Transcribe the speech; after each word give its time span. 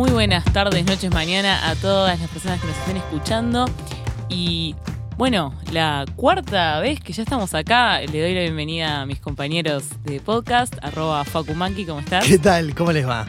Muy 0.00 0.12
buenas 0.12 0.46
tardes, 0.46 0.86
noches, 0.86 1.10
mañana 1.10 1.68
a 1.68 1.74
todas 1.74 2.18
las 2.18 2.30
personas 2.30 2.58
que 2.58 2.66
nos 2.68 2.76
estén 2.78 2.96
escuchando. 2.96 3.66
Y 4.30 4.74
bueno, 5.18 5.54
la 5.72 6.06
cuarta 6.16 6.80
vez 6.80 7.00
que 7.00 7.12
ya 7.12 7.22
estamos 7.22 7.52
acá, 7.52 8.00
le 8.00 8.22
doy 8.22 8.32
la 8.32 8.40
bienvenida 8.40 9.02
a 9.02 9.04
mis 9.04 9.20
compañeros 9.20 9.84
de 10.04 10.18
podcast, 10.20 10.72
arroba 10.80 11.22
Facumaki, 11.26 11.84
¿cómo 11.84 12.00
estás? 12.00 12.24
¿Qué 12.24 12.38
tal? 12.38 12.74
¿Cómo 12.74 12.92
les 12.92 13.06
va? 13.06 13.26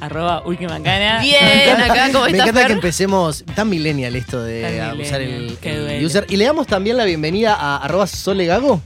Arroba 0.00 0.44
Uy, 0.46 0.56
qué 0.58 0.68
macana. 0.68 1.20
Bien, 1.22 1.80
acá, 1.80 2.12
¿cómo 2.12 2.26
Me 2.26 2.30
estás, 2.30 2.46
encanta 2.46 2.52
Fer? 2.52 2.66
que 2.68 2.72
empecemos 2.74 3.44
tan 3.56 3.68
millennial 3.68 4.14
esto 4.14 4.44
de 4.44 4.78
Tan 4.78 5.00
usar 5.00 5.22
el, 5.22 6.04
user. 6.04 6.24
Y 6.28 6.36
le 6.36 6.44
damos 6.44 6.68
también 6.68 6.98
la 6.98 7.04
bienvenida 7.04 7.56
a 7.56 7.78
arroba 7.78 8.06
solegago. 8.06 8.80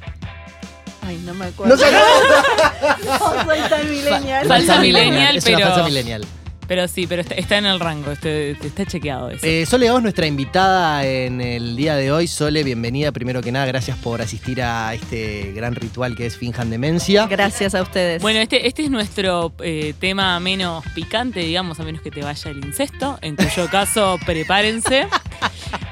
Ay, 1.07 1.21
no 1.23 1.35
me 1.35 1.45
acuerdo. 1.45 1.77
No 1.77 1.83
sé 1.83 1.93
No 3.05 3.45
soy 3.45 3.59
tan 3.69 3.91
millennial. 3.91 4.47
Falsa 4.49 4.81
millennial, 4.81 5.37
es 5.37 5.45
pero- 5.45 5.59
una 5.59 5.67
falsa 5.67 5.85
millennial. 5.85 6.27
Pero 6.69 6.89
sí, 6.89 7.07
pero 7.07 7.23
está, 7.23 7.35
está 7.37 7.59
en 7.59 7.67
el 7.67 7.79
rango, 7.79 8.11
este- 8.11 8.51
está 8.53 8.85
chequeado 8.85 9.31
eso. 9.31 9.47
Eh, 9.47 9.65
Sole 9.67 9.87
nuestra 10.01 10.27
invitada 10.27 11.07
en 11.07 11.41
el 11.41 11.77
día 11.77 11.95
de 11.95 12.11
hoy. 12.11 12.27
Sole, 12.27 12.65
bienvenida 12.65 13.13
primero 13.13 13.41
que 13.41 13.53
nada. 13.53 13.67
Gracias 13.67 13.97
por 13.99 14.21
asistir 14.21 14.61
a 14.63 14.93
este 14.95 15.53
gran 15.53 15.75
ritual 15.77 16.17
que 16.17 16.27
es 16.27 16.37
Finjan 16.37 16.69
Demencia. 16.71 17.27
Gracias 17.29 17.75
a 17.77 17.83
ustedes. 17.83 18.21
Bueno, 18.21 18.41
este, 18.41 18.67
este 18.67 18.83
es 18.85 18.91
nuestro 18.91 19.53
eh, 19.63 19.95
tema 20.01 20.39
menos 20.41 20.85
picante, 20.95 21.41
digamos, 21.41 21.79
a 21.79 21.85
menos 21.85 22.03
que 22.03 22.11
te 22.11 22.23
vaya 22.23 22.51
el 22.51 22.65
incesto, 22.65 23.17
en 23.23 23.37
cuyo 23.37 23.67
caso 23.71 24.19
prepárense. 24.27 25.07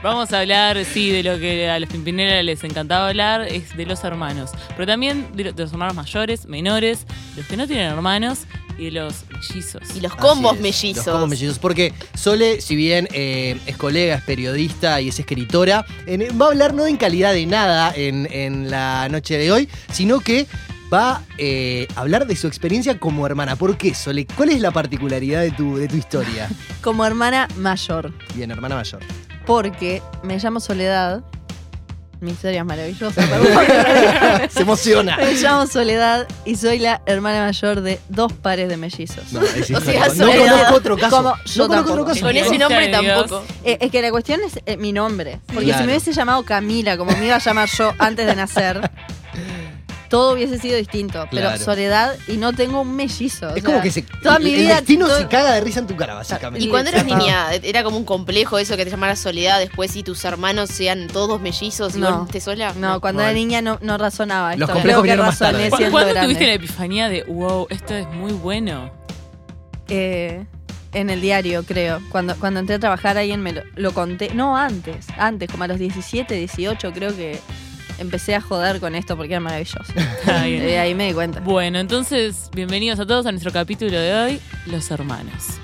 Vamos 0.03 0.33
a 0.33 0.41
hablar, 0.41 0.84
sí, 0.84 1.11
de 1.11 1.23
lo 1.23 1.39
que 1.39 1.69
a 1.70 1.79
los 1.79 1.89
Pimpinela 1.89 2.43
les 2.43 2.62
encantaba 2.65 3.09
hablar, 3.09 3.43
es 3.43 3.77
de 3.77 3.87
los 3.87 4.03
hermanos, 4.05 4.51
pero 4.77 4.87
también 4.87 5.29
de, 5.34 5.45
lo- 5.45 5.53
de 5.53 5.62
los 5.62 5.73
hermanos 5.73 5.95
mayores, 5.95 6.47
menores, 6.47 7.06
los 7.37 7.47
que 7.47 7.56
no 7.56 7.67
tienen 7.67 7.87
hermanos 7.91 8.41
y 8.78 8.87
de 8.87 8.91
los 8.92 9.24
mellizos. 9.30 9.83
y 9.96 10.01
los 10.01 10.14
combos 10.16 10.59
mellizos. 10.60 11.05
Los 11.06 11.12
combos 11.14 11.28
mellizos. 11.30 11.59
Porque 11.59 11.92
Sole, 12.14 12.60
si 12.60 12.77
bien 12.77 13.09
eh, 13.12 13.58
es 13.66 13.77
colega, 13.77 14.16
es 14.16 14.22
periodista 14.22 15.00
y 15.00 15.08
es 15.08 15.19
escritora, 15.19 15.84
en- 16.06 16.41
va 16.41 16.47
a 16.47 16.48
hablar 16.50 16.75
no 16.75 16.86
en 16.86 16.97
calidad 16.97 17.33
de 17.33 17.47
nada 17.47 17.92
en, 17.94 18.28
en 18.33 18.70
la 18.70 19.08
noche 19.08 19.39
de 19.39 19.53
hoy, 19.53 19.69
sino 19.92 20.20
que 20.20 20.47
va 20.92 21.22
eh, 21.39 21.89
a 21.97 22.00
hablar 22.03 22.27
de 22.27 22.36
su 22.36 22.47
experiencia 22.47 22.98
como 22.98 23.27
hermana. 23.27 23.56
¿Por 23.56 23.77
qué, 23.77 23.94
Sole? 23.94 24.27
¿Cuál 24.27 24.50
es 24.50 24.61
la 24.61 24.70
particularidad 24.70 25.41
de 25.41 25.50
tu, 25.50 25.77
de 25.77 25.88
tu 25.88 25.97
historia? 25.97 26.48
como 26.83 27.05
hermana 27.05 27.48
mayor, 27.56 28.12
Bien, 28.34 28.50
hermana 28.50 28.77
mayor. 28.77 29.00
porque 29.47 30.03
me 30.22 30.38
llamo 30.38 30.61
Soledad. 30.61 31.22
Mi 32.25 32.30
historia 32.33 32.61
es 32.61 32.67
maravillosa, 32.67 33.20
perdón. 33.27 34.48
Se 34.50 34.62
emociona. 34.62 35.17
me 35.19 35.34
llamo 35.34 35.67
Soledad 35.67 36.27
y 36.44 36.56
soy 36.56 36.78
la 36.78 37.03
hermana 37.06 37.44
mayor 37.47 37.83
de 37.83 38.00
dos 38.08 38.33
pares 38.33 38.69
de 38.69 38.77
mellizos. 38.77 39.33
No, 39.33 39.42
es 39.42 39.70
O 39.70 39.81
sea, 39.81 40.08
no 40.16 40.27
conozco 40.33 40.75
otro 40.75 40.97
caso. 40.97 41.16
Como 41.16 41.28
no 41.31 41.36
yo 41.44 41.69
conozco 41.69 41.75
tampoco. 41.75 41.92
otro 41.92 42.05
caso. 42.06 42.20
Con 42.27 42.36
ese 42.36 42.58
nombre 42.58 42.89
tampoco. 42.89 43.44
Eh, 43.64 43.78
es 43.81 43.91
que 43.91 44.00
la 44.03 44.11
cuestión 44.11 44.41
es 44.42 44.58
eh, 44.66 44.77
mi 44.77 44.92
nombre. 44.92 45.41
Porque 45.47 45.64
Claro. 45.66 45.81
si 45.83 45.86
me 45.86 45.92
hubiese 45.92 46.12
llamado 46.12 46.42
Camila, 46.44 46.97
como 46.97 47.12
me 47.16 47.27
iba 47.27 47.36
a 47.36 47.41
llamar 47.41 47.69
yo 47.69 47.92
antes 47.98 48.27
de 48.27 48.34
nacer, 48.34 48.91
todo 50.08 50.34
hubiese 50.34 50.58
sido 50.58 50.77
distinto. 50.77 51.27
Pero 51.30 51.48
Claro. 51.48 51.64
Soledad 51.64 52.16
y 52.28 52.36
no 52.36 52.52
tengo 52.52 52.80
un 52.83 52.94
mellizo. 52.94 53.47
o 53.47 53.48
Es 53.50 53.55
sea, 53.55 53.62
como 53.64 53.80
que 53.83 53.91
se, 53.91 54.02
toda 54.02 54.38
mi 54.38 54.52
el 54.55 54.60
vida- 54.60 54.77
destino 54.77 55.06
todo- 55.06 55.19
se 55.19 55.27
caga 55.28 55.52
de 55.52 55.60
risa 55.60 55.80
en 55.80 55.86
tu 55.86 55.97
cara, 55.97 56.14
básicamente. 56.14 56.64
Y 56.64 56.69
cuando 56.69 56.91
eras 56.91 57.02
Exacto. 57.02 57.24
niña, 57.24 57.47
¿era 57.62 57.83
como 57.83 57.97
un 57.97 58.05
complejo 58.05 58.58
eso 58.58 58.77
que 58.77 58.84
te 58.84 58.91
llamara 58.91 59.16
soledad 59.16 59.58
después 59.58 59.94
y 59.97 60.02
tus 60.02 60.25
hermanos 60.25 60.70
sean 60.70 61.08
todos 61.08 61.41
mellizos 61.41 61.97
y 61.97 62.00
No. 62.00 62.19
vos 62.19 62.27
estés 62.27 62.44
sola? 62.44 62.72
No, 62.75 63.00
cuando 63.00 63.19
Bueno. 63.22 63.30
era 63.30 63.32
niña 63.32 63.62
no, 63.62 63.78
no 63.82 63.98
razonaba 63.98 64.52
esto. 64.52 64.60
Los 64.60 64.70
complejos 64.70 65.02
Creo 65.02 65.02
que 65.02 65.06
vinieron 65.08 65.27
más 65.27 65.38
razoné 65.41 65.52
tarde. 65.58 65.70
¿Cu- 65.70 65.77
siendo 65.77 65.92
¿Cuándo 65.92 66.10
grande. 66.12 66.27
tuviste 66.27 66.47
la 66.47 66.52
epifanía 66.55 67.08
de, 67.08 67.22
wow, 67.25 67.66
esto 67.70 67.94
es 67.94 68.08
muy 68.10 68.32
bueno? 68.32 68.91
Eh, 69.88 70.44
en 70.92 71.10
el 71.10 71.20
diario, 71.20 71.64
creo. 71.64 72.00
Cuando, 72.10 72.36
cuando 72.36 72.60
entré 72.60 72.77
a 72.77 72.78
trabajar, 72.78 73.19
alguien 73.19 73.42
me 73.42 73.52
lo, 73.52 73.62
lo 73.75 73.92
conté. 73.92 74.32
No, 74.34 74.56
antes. 74.56 75.06
Antes, 75.19 75.50
como 75.50 75.64
a 75.64 75.69
los 75.69 75.78
17, 75.78 76.34
18, 76.34 76.92
creo 76.92 77.14
que 77.16 77.41
empecé 77.99 78.34
a 78.34 78.41
joder 78.41 78.81
con 78.81 78.94
esto 78.94 79.16
porque 79.16 79.32
era 79.32 79.41
maravilloso. 79.41 79.93
Y 80.47 80.75
ahí 80.75 80.94
me 80.94 81.09
di 81.09 81.15
cuenta. 81.15 81.41
Bueno, 81.41 81.78
entonces, 81.78 82.50
bienvenidos 82.55 82.99
a 83.00 83.06
todos 83.06 83.27
a 83.27 83.32
nuestro 83.32 83.53
capítulo 83.53 83.99
de 83.99 84.15
hoy, 84.15 84.41
Los 84.66 84.91
Hermanos. 84.91 85.60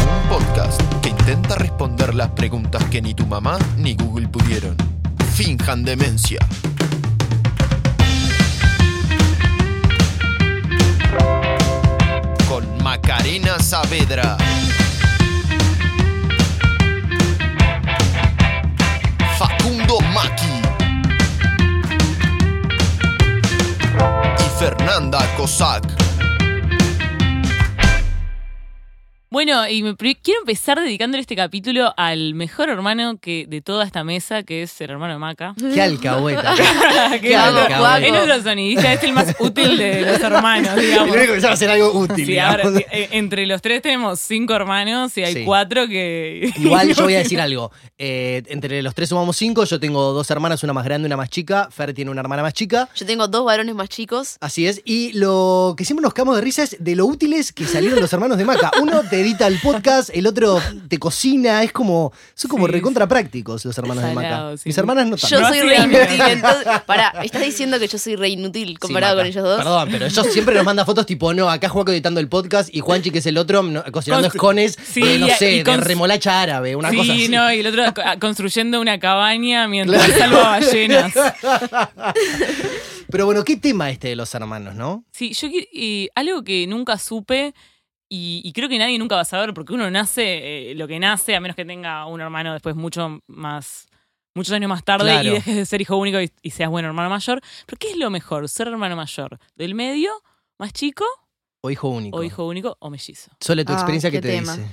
Un 0.00 0.28
podcast 0.28 0.80
que 1.02 1.10
intenta 1.10 1.56
responder 1.56 2.14
las 2.14 2.30
preguntas 2.30 2.84
que 2.84 3.02
ni 3.02 3.14
tu 3.14 3.26
mamá 3.26 3.58
ni 3.76 3.94
Google 3.94 4.28
pudieron. 4.28 4.76
Finjan 5.34 5.84
demencia. 5.84 6.38
Con 12.48 12.82
Macarena 12.82 13.58
Saavedra. 13.58 14.36
Facundo 19.38 20.00
Maki. 20.14 20.63
Fernanda 24.64 25.20
Cossack. 25.36 26.03
Bueno, 29.34 29.68
y 29.68 29.82
me 29.82 29.96
quiero 29.96 30.38
empezar 30.42 30.78
dedicándole 30.80 31.20
este 31.20 31.34
capítulo 31.34 31.92
al 31.96 32.34
mejor 32.34 32.68
hermano 32.68 33.18
que 33.20 33.46
de 33.48 33.60
toda 33.60 33.84
esta 33.84 34.04
mesa, 34.04 34.44
que 34.44 34.62
es 34.62 34.80
el 34.80 34.90
hermano 34.90 35.14
de 35.14 35.18
Maca. 35.18 35.56
Qué 35.58 35.82
alcahueta. 35.82 36.54
Que 36.54 37.20
Qué 37.20 37.32
es- 37.32 37.36
alcahueta. 37.40 37.98
es 37.98 38.12
nuestro 38.12 38.42
sonidista, 38.44 38.92
es 38.92 39.02
el 39.02 39.12
más 39.12 39.34
útil 39.40 39.76
de 39.76 40.02
los 40.02 40.20
hermanos, 40.20 40.74
El 40.78 40.86
digamos. 40.86 41.16
único 41.16 41.32
que 41.34 41.40
sabe 41.40 41.54
hacer 41.54 41.68
algo 41.68 41.90
útil. 41.98 42.26
Sí, 42.26 42.38
ahora, 42.38 42.62
eh, 42.92 43.08
entre 43.10 43.44
los 43.46 43.60
tres 43.60 43.82
tenemos 43.82 44.20
cinco 44.20 44.54
hermanos 44.54 45.18
y 45.18 45.24
hay 45.24 45.34
Sí. 45.34 45.42
cuatro 45.44 45.88
que. 45.88 46.52
Igual 46.58 46.94
yo 46.94 47.02
voy 47.02 47.14
a 47.16 47.18
decir 47.18 47.40
algo. 47.40 47.72
Eh, 47.98 48.44
entre 48.46 48.82
los 48.84 48.94
tres 48.94 49.08
sumamos 49.08 49.36
cinco. 49.36 49.64
Yo 49.64 49.80
tengo 49.80 50.12
dos 50.12 50.30
hermanas, 50.30 50.62
una 50.62 50.74
más 50.74 50.84
grande, 50.84 51.06
una 51.06 51.16
más 51.16 51.28
chica. 51.28 51.68
Fer 51.72 51.92
tiene 51.92 52.12
una 52.12 52.20
hermana 52.20 52.42
más 52.42 52.54
chica. 52.54 52.88
Yo 52.94 53.04
tengo 53.04 53.26
dos 53.26 53.44
varones 53.44 53.74
más 53.74 53.88
chicos. 53.88 54.36
Así 54.40 54.68
es. 54.68 54.80
Y 54.84 55.12
lo 55.14 55.74
que 55.76 55.84
siempre 55.84 56.04
nos 56.04 56.14
quedamos 56.14 56.36
de 56.36 56.42
risa 56.42 56.62
es 56.62 56.76
de 56.78 56.94
lo 56.94 57.04
útiles 57.06 57.52
que 57.52 57.64
salieron 57.64 57.98
los 58.00 58.12
hermanos 58.12 58.38
de 58.38 58.44
Maca. 58.44 58.70
Uno 58.80 59.02
te 59.02 59.23
edita 59.24 59.46
el 59.46 59.58
podcast, 59.58 60.10
el 60.12 60.26
otro 60.26 60.60
te 60.88 60.98
cocina. 60.98 61.62
Es 61.62 61.72
como. 61.72 62.12
Son 62.34 62.48
como 62.50 62.66
Sí, 62.66 62.72
recontra 62.72 63.06
prácticos 63.08 63.64
los 63.64 63.76
hermanos 63.78 64.04
de 64.04 64.12
Maca. 64.14 64.56
Sí. 64.56 64.68
Mis 64.68 64.78
hermanas 64.78 65.06
no 65.06 65.16
tanto. 65.16 65.36
Yo 65.38 65.48
soy 65.48 65.60
re 65.62 65.76
inútil. 65.76 66.20
Entonces, 66.30 66.66
pará, 66.86 67.14
¿estás 67.24 67.42
diciendo 67.42 67.78
que 67.78 67.88
yo 67.88 67.98
soy 67.98 68.16
re 68.16 68.28
inútil 68.28 68.68
Sí, 68.68 68.76
comparado 68.76 69.16
con 69.18 69.26
ellos 69.26 69.42
dos? 69.44 69.58
Perdón, 69.58 69.88
pero 69.90 70.06
ellos 70.06 70.26
siempre 70.32 70.54
nos 70.54 70.64
manda 70.64 70.84
fotos 70.84 71.06
tipo, 71.06 71.32
no, 71.34 71.50
acá 71.50 71.68
Juaco 71.68 71.90
editando 71.92 72.20
el 72.20 72.28
podcast 72.28 72.68
y 72.74 72.80
Juanchi, 72.80 73.10
que 73.10 73.18
es 73.18 73.26
el 73.26 73.36
otro, 73.38 73.62
no- 73.62 73.82
cocinando 73.92 74.28
escones 74.28 74.76
Sí, 74.82 75.00
de, 75.02 75.18
no 75.18 75.26
y- 75.28 75.30
sé, 75.30 75.62
de 75.64 75.76
remolacha 75.78 76.40
árabe, 76.40 76.76
una 76.76 76.90
sí, 76.90 76.96
cosa 76.96 77.12
así. 77.12 77.28
no, 77.28 77.52
y 77.52 77.60
el 77.60 77.66
otro 77.66 77.82
ah, 78.04 78.16
construyendo 78.20 78.80
una 78.80 78.98
cabaña 79.00 79.66
mientras 79.68 80.02
salva 80.18 80.42
ballenas. 80.50 81.12
Pero 83.10 83.26
bueno, 83.26 83.44
¿qué 83.44 83.56
tema 83.56 83.90
este 83.90 84.08
de 84.08 84.16
los 84.16 84.34
hermanos, 84.34 84.74
no? 84.74 85.04
Sí, 85.12 85.32
yo 85.34 85.46
y 85.48 86.08
algo 86.14 86.42
que 86.42 86.66
nunca 86.66 86.98
supe 86.98 87.54
y, 88.14 88.40
y 88.48 88.52
creo 88.52 88.68
que 88.68 88.78
nadie 88.78 88.98
nunca 88.98 89.14
va 89.16 89.22
a 89.22 89.24
saber 89.26 89.52
porque 89.54 89.72
uno 89.72 89.90
nace 89.90 90.70
eh, 90.70 90.74
lo 90.74 90.86
que 90.88 90.98
nace, 90.98 91.34
a 91.36 91.40
menos 91.40 91.56
que 91.56 91.64
tenga 91.64 92.06
un 92.06 92.20
hermano 92.20 92.52
después 92.52 92.74
mucho 92.76 93.20
más, 93.26 93.86
muchos 94.34 94.52
años 94.52 94.68
más 94.68 94.84
tarde 94.84 95.10
Claro. 95.10 95.28
y 95.28 95.32
dejes 95.32 95.56
de 95.56 95.66
ser 95.66 95.80
hijo 95.80 95.96
único 95.96 96.20
y, 96.20 96.30
y 96.42 96.50
seas 96.50 96.70
buen 96.70 96.84
hermano 96.84 97.10
mayor. 97.10 97.40
Pero 97.66 97.78
¿qué 97.78 97.90
es 97.90 97.96
lo 97.96 98.10
mejor? 98.10 98.48
¿Ser 98.48 98.68
hermano 98.68 98.96
mayor? 98.96 99.38
¿Del 99.56 99.74
medio? 99.74 100.10
¿Más 100.58 100.72
chico? 100.72 101.04
O 101.62 101.70
hijo 101.70 101.88
único. 101.88 102.16
¿O 102.18 102.22
hijo 102.22 102.46
único? 102.46 102.76
¿O 102.80 102.90
mellizo? 102.90 103.30
Solo 103.40 103.64
tu 103.64 103.72
Ah, 103.72 103.76
experiencia 103.76 104.10
que 104.10 104.18
qué 104.18 104.22
te 104.22 104.28
tema. 104.36 104.56
dice. 104.56 104.68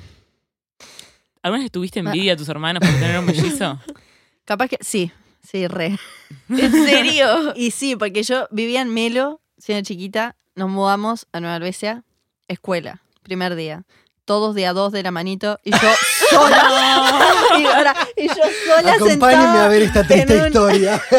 ¿Alguna 1.44 1.64
vez 1.64 1.72
tuviste 1.72 2.00
envidia 2.00 2.34
a 2.34 2.36
tus 2.38 2.50
hermanos 2.50 2.82
por 2.82 2.90
tener 3.00 3.18
un 3.20 3.26
mellizo? 3.26 3.80
Capaz 4.46 4.68
que 4.68 4.78
sí, 4.82 5.12
sí, 5.42 5.68
re. 5.68 5.98
¿En 6.50 6.72
serio? 6.72 7.54
Y 7.56 7.72
sí, 7.72 7.96
porque 7.96 8.24
yo 8.24 8.48
vivía 8.52 8.82
en 8.82 8.94
Melo, 8.94 9.42
siendo 9.58 9.84
chiquita, 9.88 10.36
nos 10.56 10.70
mudamos 10.70 11.28
a 11.32 11.40
Nueva 11.40 11.56
Albesia, 11.56 12.04
escuela, 12.48 13.02
primer 13.32 13.56
día. 13.56 13.84
Todos 14.26 14.54
de 14.56 14.68
a 14.68 14.74
dos 14.74 14.92
de 14.92 15.04
la 15.04 15.10
manito 15.12 15.58
y 15.64 15.72
yo 15.72 15.78
sola. 16.30 17.16
y, 17.60 17.66
ahora, 17.66 17.96
y 18.18 18.28
yo 18.28 18.34
sola 18.36 18.94
Acompáñenme 18.94 19.10
sentada 19.10 19.66
a 19.66 19.68
ver 19.70 19.82
esta 19.84 20.04
triste 20.04 20.38
un- 20.42 20.48
historia. 20.48 21.02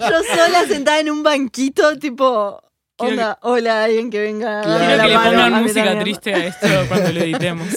Yo 0.00 0.36
sola 0.36 0.64
sentada 0.66 0.98
en 0.98 1.10
un 1.10 1.22
banquito, 1.22 1.96
tipo, 1.98 2.60
onda, 2.96 3.38
hola, 3.42 3.84
alguien 3.84 4.10
que 4.10 4.20
venga. 4.20 4.62
Quiero 4.62 4.96
la 4.96 5.02
que 5.04 5.08
le 5.10 5.14
pongan 5.18 5.62
música 5.62 5.98
triste 6.00 6.34
a 6.34 6.46
esto 6.46 6.66
cuando 6.88 7.12
lo 7.12 7.20
editemos. 7.20 7.68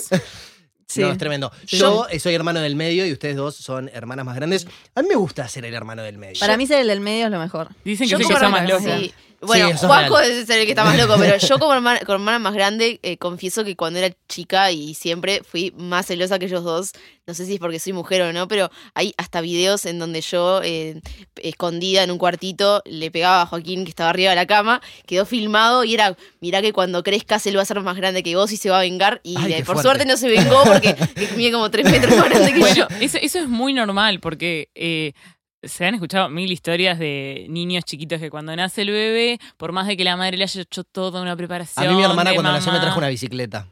Sí. 0.91 1.01
No, 1.01 1.11
es 1.11 1.17
tremendo. 1.17 1.51
Yo 1.67 2.05
soy 2.19 2.33
hermano 2.35 2.59
del 2.59 2.75
medio 2.75 3.05
y 3.05 3.13
ustedes 3.13 3.35
dos 3.37 3.55
son 3.55 3.89
hermanas 3.93 4.25
más 4.25 4.35
grandes. 4.35 4.67
A 4.93 5.01
mí 5.01 5.07
me 5.07 5.15
gusta 5.15 5.47
ser 5.47 5.63
el 5.65 5.73
hermano 5.73 6.03
del 6.03 6.17
medio. 6.17 6.39
Para 6.39 6.57
mí 6.57 6.67
ser 6.67 6.81
el 6.81 6.87
del 6.87 6.99
medio 6.99 7.25
es 7.25 7.31
lo 7.31 7.39
mejor. 7.39 7.69
Dicen 7.85 8.07
que 8.07 8.11
Yo 8.11 8.17
soy 8.17 8.25
como 8.25 8.37
que 8.39 8.45
está 8.45 8.49
más 8.49 8.69
loco. 8.69 8.83
sí. 8.83 9.13
Bueno, 9.43 9.75
Juanjo 9.75 10.19
es 10.19 10.47
el 10.51 10.65
que 10.65 10.69
está 10.69 10.83
más 10.83 10.97
loco, 10.99 11.15
pero 11.17 11.37
yo 11.37 11.57
como 11.57 11.73
hermana, 11.73 11.99
como 12.01 12.13
hermana 12.13 12.37
más 12.37 12.53
grande, 12.53 12.99
eh, 13.01 13.17
confieso 13.17 13.63
que 13.63 13.75
cuando 13.75 13.97
era 13.97 14.15
chica 14.29 14.71
y 14.71 14.93
siempre 14.93 15.41
fui 15.43 15.73
más 15.75 16.05
celosa 16.05 16.37
que 16.37 16.45
ellos 16.45 16.63
dos, 16.63 16.91
no 17.27 17.33
sé 17.33 17.45
si 17.45 17.53
es 17.53 17.59
porque 17.59 17.79
soy 17.79 17.93
mujer 17.93 18.21
o 18.23 18.33
no, 18.33 18.47
pero 18.47 18.69
hay 18.93 19.13
hasta 19.17 19.41
videos 19.41 19.85
en 19.85 19.99
donde 19.99 20.21
yo, 20.21 20.61
eh, 20.63 20.99
escondida 21.35 22.03
en 22.03 22.11
un 22.11 22.17
cuartito, 22.17 22.81
le 22.85 23.11
pegaba 23.11 23.43
a 23.43 23.45
Joaquín 23.45 23.83
que 23.83 23.89
estaba 23.89 24.09
arriba 24.09 24.31
de 24.31 24.35
la 24.35 24.45
cama, 24.47 24.81
quedó 25.05 25.25
filmado 25.25 25.83
y 25.83 25.93
era, 25.93 26.15
mirá 26.41 26.61
que 26.61 26.73
cuando 26.73 27.03
crezcas 27.03 27.45
él 27.47 27.57
va 27.57 27.61
a 27.61 27.65
ser 27.65 27.79
más 27.81 27.95
grande 27.95 28.23
que 28.23 28.35
vos 28.35 28.51
y 28.51 28.57
se 28.57 28.69
va 28.69 28.79
a 28.79 28.81
vengar. 28.81 29.21
Y 29.23 29.35
Ay, 29.37 29.53
eh, 29.53 29.57
por 29.57 29.75
fuerte. 29.75 29.81
suerte 29.83 30.05
no 30.05 30.17
se 30.17 30.29
vengó 30.29 30.63
porque 30.65 30.95
mide 31.37 31.51
como 31.51 31.69
tres 31.71 31.89
metros 31.89 32.15
más 32.17 32.29
grande 32.29 32.53
que 32.53 32.59
Bueno, 32.59 32.75
yo. 32.75 32.87
eso, 32.99 33.17
eso 33.21 33.39
es 33.39 33.47
muy 33.47 33.73
normal 33.73 34.19
porque 34.19 34.69
eh, 34.75 35.13
se 35.63 35.85
han 35.85 35.93
escuchado 35.93 36.27
mil 36.27 36.51
historias 36.51 36.97
de 36.97 37.45
niños 37.49 37.85
chiquitos 37.85 38.19
que 38.19 38.29
cuando 38.31 38.55
nace 38.55 38.81
el 38.81 38.89
bebé, 38.89 39.39
por 39.57 39.71
más 39.71 39.85
de 39.87 39.95
que 39.95 40.03
la 40.03 40.17
madre 40.17 40.37
le 40.37 40.43
haya 40.45 40.61
hecho 40.61 40.83
toda 40.83 41.21
una 41.21 41.33
A 41.33 41.37
preparación. 41.37 41.87
mí 41.87 41.95
mi 41.95 42.03
hermana 42.03 42.33
cuando 42.33 42.51
nació 42.51 42.71
me 42.73 42.79
trajo 42.79 42.97
una 42.97 43.09
bicicleta. 43.09 43.67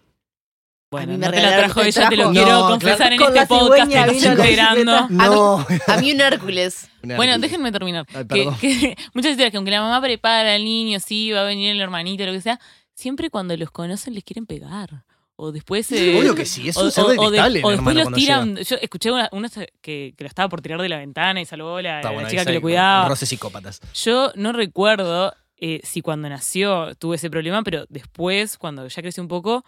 Bueno, 0.91 1.13
A 1.13 1.15
mí 1.15 1.19
me 1.19 1.25
no 1.27 1.31
te 1.31 1.41
la 1.41 1.55
trajo 1.57 1.81
ella, 1.81 2.09
te 2.09 2.17
lo 2.17 2.31
quiero 2.31 2.61
confesar 2.67 2.97
claro. 2.97 3.13
en 3.13 3.19
Con 3.19 3.37
este 3.37 3.47
podcast 3.47 3.91
que 3.91 3.99
estoy 3.99 4.27
enterando. 4.31 5.07
bicicleta. 5.07 5.07
No. 5.09 5.65
A 5.87 5.97
mí 5.97 6.11
un 6.13 6.21
Hércules. 6.21 6.89
Bueno, 7.03 7.37
déjenme 7.37 7.71
terminar. 7.71 8.07
Ay, 8.09 8.15
que, 8.23 8.25
perdón. 8.25 8.57
que 8.59 8.97
muchas 9.13 9.31
historias 9.31 9.51
que 9.51 9.57
aunque 9.57 9.69
la 9.71 9.81
mamá 9.81 10.01
prepara 10.01 10.55
al 10.55 10.63
niño, 10.65 10.99
sí, 10.99 11.31
va 11.31 11.41
a 11.41 11.43
venir 11.43 11.69
el 11.71 11.79
hermanito, 11.79 12.25
lo 12.25 12.31
que 12.31 12.41
sea, 12.41 12.59
siempre 12.95 13.29
cuando 13.29 13.55
los 13.55 13.69
conocen 13.69 14.15
les 14.15 14.23
quieren 14.23 14.47
pegar. 14.47 15.03
O 15.35 15.51
después... 15.51 15.89
eh, 15.91 16.17
Obvio 16.19 16.33
que 16.33 16.45
sí, 16.45 16.67
es 16.69 16.75
o, 16.75 16.83
un 16.85 16.91
ser 16.91 17.03
o- 17.03 17.07
o 17.07 17.29
de- 17.31 17.39
o 17.63 17.69
después 17.69 17.95
los 17.95 18.11
tiran. 18.13 18.55
llega. 18.55 18.61
Yo 18.63 18.75
escuché 18.81 19.11
una, 19.11 19.29
una 19.31 19.47
que, 19.81 20.13
que 20.17 20.23
lo 20.23 20.27
estaba 20.27 20.49
por 20.49 20.61
tirar 20.61 20.81
de 20.81 20.89
la 20.89 20.97
ventana 20.97 21.39
y 21.39 21.45
salvó 21.45 21.79
la, 21.81 21.97
Está 21.97 22.09
la 22.09 22.13
bueno, 22.15 22.29
chica 22.29 22.43
que 22.45 22.53
lo 22.53 22.61
cuidaba. 22.61 23.07
Roces 23.07 23.29
psicópatas. 23.29 23.79
Yo 23.93 24.31
no 24.35 24.51
recuerdo 24.53 25.33
eh, 25.55 25.81
si 25.83 26.01
cuando 26.01 26.27
nació 26.29 26.95
tuve 26.95 27.15
ese 27.17 27.29
problema, 27.29 27.61
pero 27.63 27.85
después, 27.89 28.57
cuando 28.57 28.87
ya 28.87 29.01
crecí 29.03 29.21
un 29.21 29.27
poco, 29.29 29.63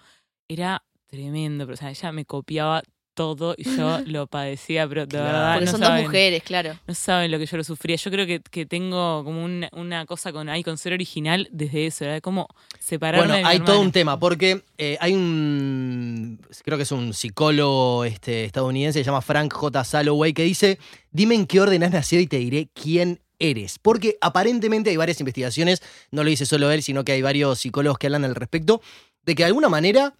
era 0.49 0.83
tremendo. 1.11 1.65
Pero, 1.65 1.73
o 1.75 1.77
sea, 1.77 1.89
ella 1.91 2.11
me 2.11 2.25
copiaba 2.25 2.81
todo 3.13 3.53
y 3.57 3.63
yo 3.75 3.99
lo 4.05 4.25
padecía, 4.27 4.87
pero 4.87 5.01
de 5.01 5.09
Claro. 5.09 5.25
verdad 5.25 5.53
Porque 5.55 5.65
no 5.65 5.71
son 5.71 5.79
saben, 5.81 5.97
dos 5.97 6.05
mujeres, 6.05 6.43
claro. 6.43 6.79
no 6.87 6.93
saben 6.95 7.29
lo 7.29 7.37
que 7.37 7.45
yo 7.45 7.57
lo 7.57 7.63
sufría. 7.65 7.97
Yo 7.97 8.09
creo 8.09 8.25
que, 8.25 8.39
que 8.39 8.65
tengo 8.65 9.23
como 9.25 9.43
una, 9.43 9.69
una 9.73 10.05
cosa 10.05 10.31
con 10.31 10.47
ahí, 10.47 10.63
con 10.63 10.77
ser 10.77 10.93
original 10.93 11.49
desde 11.51 11.87
eso, 11.87 12.05
era 12.05 12.21
como 12.21 12.47
separarme 12.79 13.27
Bueno, 13.27 13.35
de 13.35 13.43
mi 13.43 13.49
hay 13.49 13.59
todo 13.59 13.81
un 13.81 13.91
tema, 13.91 14.17
porque 14.17 14.63
eh, 14.77 14.97
hay 15.01 15.13
un, 15.13 16.39
creo 16.63 16.77
que 16.77 16.83
es 16.83 16.91
un 16.93 17.13
psicólogo 17.13 18.05
este, 18.05 18.45
estadounidense, 18.45 18.99
se 18.99 19.03
llama 19.03 19.21
Frank 19.21 19.51
J. 19.53 19.83
Salloway, 19.83 20.31
que 20.33 20.43
dice, 20.43 20.79
dime 21.11 21.35
en 21.35 21.45
qué 21.47 21.59
orden 21.59 21.83
has 21.83 21.91
nacido 21.91 22.21
y 22.21 22.27
te 22.27 22.37
diré 22.37 22.69
quién 22.73 23.19
eres. 23.39 23.77
Porque 23.77 24.17
aparentemente 24.21 24.89
hay 24.89 24.95
varias 24.97 25.19
investigaciones, 25.19 25.81
no 26.11 26.23
lo 26.23 26.29
dice 26.29 26.45
solo 26.45 26.71
él, 26.71 26.81
sino 26.81 27.03
que 27.03 27.11
hay 27.11 27.21
varios 27.21 27.59
psicólogos 27.59 27.97
que 27.99 28.07
hablan 28.07 28.23
al 28.23 28.35
respecto, 28.35 28.81
de 29.25 29.35
que 29.35 29.43
de 29.43 29.47
alguna 29.47 29.67
manera 29.67 30.15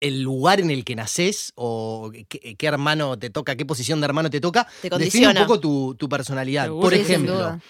el 0.00 0.22
lugar 0.22 0.60
en 0.60 0.70
el 0.70 0.84
que 0.84 0.96
naces 0.96 1.52
o 1.54 2.10
qué, 2.28 2.56
qué 2.56 2.66
hermano 2.66 3.18
te 3.18 3.30
toca, 3.30 3.56
qué 3.56 3.66
posición 3.66 4.00
de 4.00 4.06
hermano 4.06 4.30
te 4.30 4.40
toca, 4.40 4.66
Te 4.82 4.90
define 4.90 5.28
un 5.28 5.34
poco 5.34 5.60
tu, 5.60 5.94
tu 5.94 6.08
personalidad. 6.08 6.64
Seguro. 6.64 6.82
Por 6.82 6.94
ejemplo. 6.94 7.60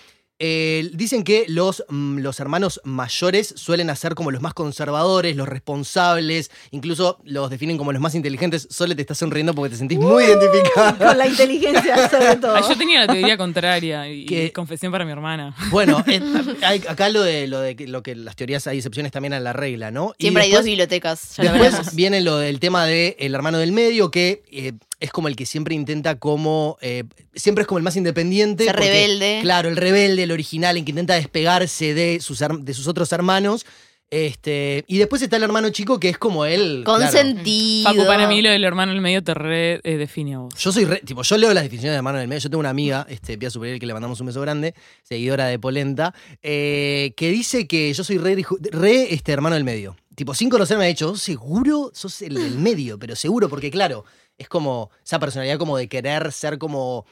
Eh, 0.42 0.90
dicen 0.94 1.22
que 1.22 1.44
los, 1.48 1.84
mm, 1.88 2.19
los 2.19 2.40
hermanos 2.40 2.81
mayores 2.82 3.52
suelen 3.56 3.94
ser 3.94 4.14
como 4.14 4.31
los 4.31 4.40
más 4.40 4.54
conservadores, 4.54 5.37
los 5.37 5.46
responsables, 5.48 6.50
incluso 6.70 7.19
los 7.25 7.50
definen 7.50 7.76
como 7.76 7.92
los 7.92 8.00
más 8.00 8.14
inteligentes. 8.14 8.66
Sole 8.70 8.94
te 8.94 9.02
está 9.02 9.14
sonriendo 9.14 9.54
porque 9.54 9.70
te 9.70 9.76
sentís 9.76 9.98
muy 9.98 10.25
identificada. 10.25 10.96
Con 11.08 11.19
la 11.19 11.26
inteligencia, 11.26 12.08
sobre 12.08 12.37
todo. 12.37 12.56
Ah, 12.56 12.62
yo 12.66 12.76
tenía 12.76 13.06
la 13.06 13.12
teoría 13.12 13.37
contraria 13.37 14.08
y, 14.08 14.25
Que- 14.26 14.50
confesión 14.52 14.90
para 14.90 15.04
mi 15.04 15.12
hermana. 15.12 15.54
Bueno, 15.70 16.02
eh, 16.06 16.20
hay- 16.62 16.82
acá 16.88 17.08
lo 17.10 17.22
de, 17.22 17.46
lo 17.46 17.60
de 17.60 17.76
que, 17.76 17.87
lo 17.87 18.02
que 18.02 18.14
las 18.16 18.34
teorías 18.34 18.66
hay 18.66 18.78
excepciones 18.78 19.12
también 19.12 19.34
a 19.34 19.40
la 19.40 19.52
regla, 19.52 19.90
¿no? 19.90 20.14
Y 20.19 20.25
Siempre 20.25 20.44
hay 20.44 20.52
dos 20.52 20.64
bibliotecas. 20.64 21.37
Ya 21.37 21.44
lo 21.44 21.50
Después 21.52 21.72
veremos. 21.72 21.94
viene 21.94 22.20
lo 22.22 22.38
del 22.38 22.60
tema 22.60 22.87
del 22.87 23.34
hermano 23.34 23.58
del 23.58 23.72
medio, 23.72 24.10
que 24.10 24.42
eh, 24.50 24.72
es 25.00 25.11
como 25.11 25.26
el 25.29 25.35
que 25.37 25.47
siempre 25.47 25.75
intenta 25.75 26.19
como... 26.19 26.76
eh, 26.81 27.05
siempre 27.35 27.62
es 27.62 27.67
como 27.69 27.79
el 27.79 27.85
más 27.85 27.97
independiente. 27.97 28.67
Porque, 28.67 28.81
rebelde. 28.81 29.38
Claro, 29.43 29.69
el 29.69 29.76
rebelde, 29.76 30.23
el 30.23 30.31
original, 30.32 30.76
el 30.76 30.85
que 30.85 30.91
intenta 30.91 31.14
despegarse 31.14 31.94
de 31.94 32.20
sus, 32.20 32.38
de 32.61 32.75
sus 32.75 32.87
otros 32.87 33.11
hermanos. 33.12 33.67
Este, 34.12 34.85
y 34.88 34.99
después 34.99 35.23
está 35.23 35.37
el 35.37 35.44
hermano 35.44 35.70
chico 35.70 36.00
que 36.00 36.08
es 36.08 36.19
como 36.19 36.44
él. 36.44 36.82
claro. 36.85 37.00
Consentido. 37.00 37.85
Paco, 37.85 38.06
para 38.06 38.26
mí 38.26 38.43
lo 38.43 38.50
del 38.50 38.64
hermano 38.64 38.91
en 38.91 38.97
el 38.97 39.02
medio 39.02 39.23
te 39.23 39.35
re 39.35 39.81
eh, 39.85 39.97
define 39.99 40.35
a 40.35 40.38
vos. 40.38 40.55
Yo 40.58 40.73
soy 40.73 40.85
re- 40.85 40.99
tipo, 41.05 41.23
yo 41.23 41.38
leo 41.38 41.55
las 41.55 41.62
definiciones 41.62 41.93
de 41.93 41.99
hermano 41.99 42.19
del 42.19 42.26
medio. 42.26 42.41
Yo 42.41 42.50
tengo 42.50 42.58
una 42.58 42.70
amiga, 42.70 43.06
este, 43.08 43.38
Pia 43.38 43.50
Superior, 43.50 43.79
que 43.79 43.87
le 43.87 43.93
mandamos 43.93 44.19
un 44.20 44.26
beso 44.26 44.41
grande, 44.41 44.75
seguidora 45.05 45.47
de 45.47 45.61
Polenta, 45.61 46.12
eh, 46.43 47.12
que 47.17 47.31
dice 47.31 47.69
que 47.69 47.93
yo 47.94 48.02
soy 48.02 48.19
re, 48.19 49.14
este, 49.14 49.31
hermano 49.31 49.55
del 49.55 49.62
medio. 49.64 49.97
Tipo, 50.17 50.35
sin 50.35 50.50
conocerme 50.50 50.85
ha 50.85 50.88
dicho, 50.88 51.11
"¿Sos 51.11 51.23
seguro 51.23 51.93
sos 51.94 52.20
el 52.23 52.35
del 52.35 52.58
medio, 52.58 52.99
pero 52.99 53.14
seguro, 53.14 53.49
porque 53.49 53.70
claro, 53.70 54.05
es 54.40 54.48
como 54.48 54.90
esa 55.04 55.19
personalidad 55.20 55.58
como 55.58 55.76
de 55.76 55.88
querer 55.88 56.32
ser 56.32 56.58
como. 56.58 57.04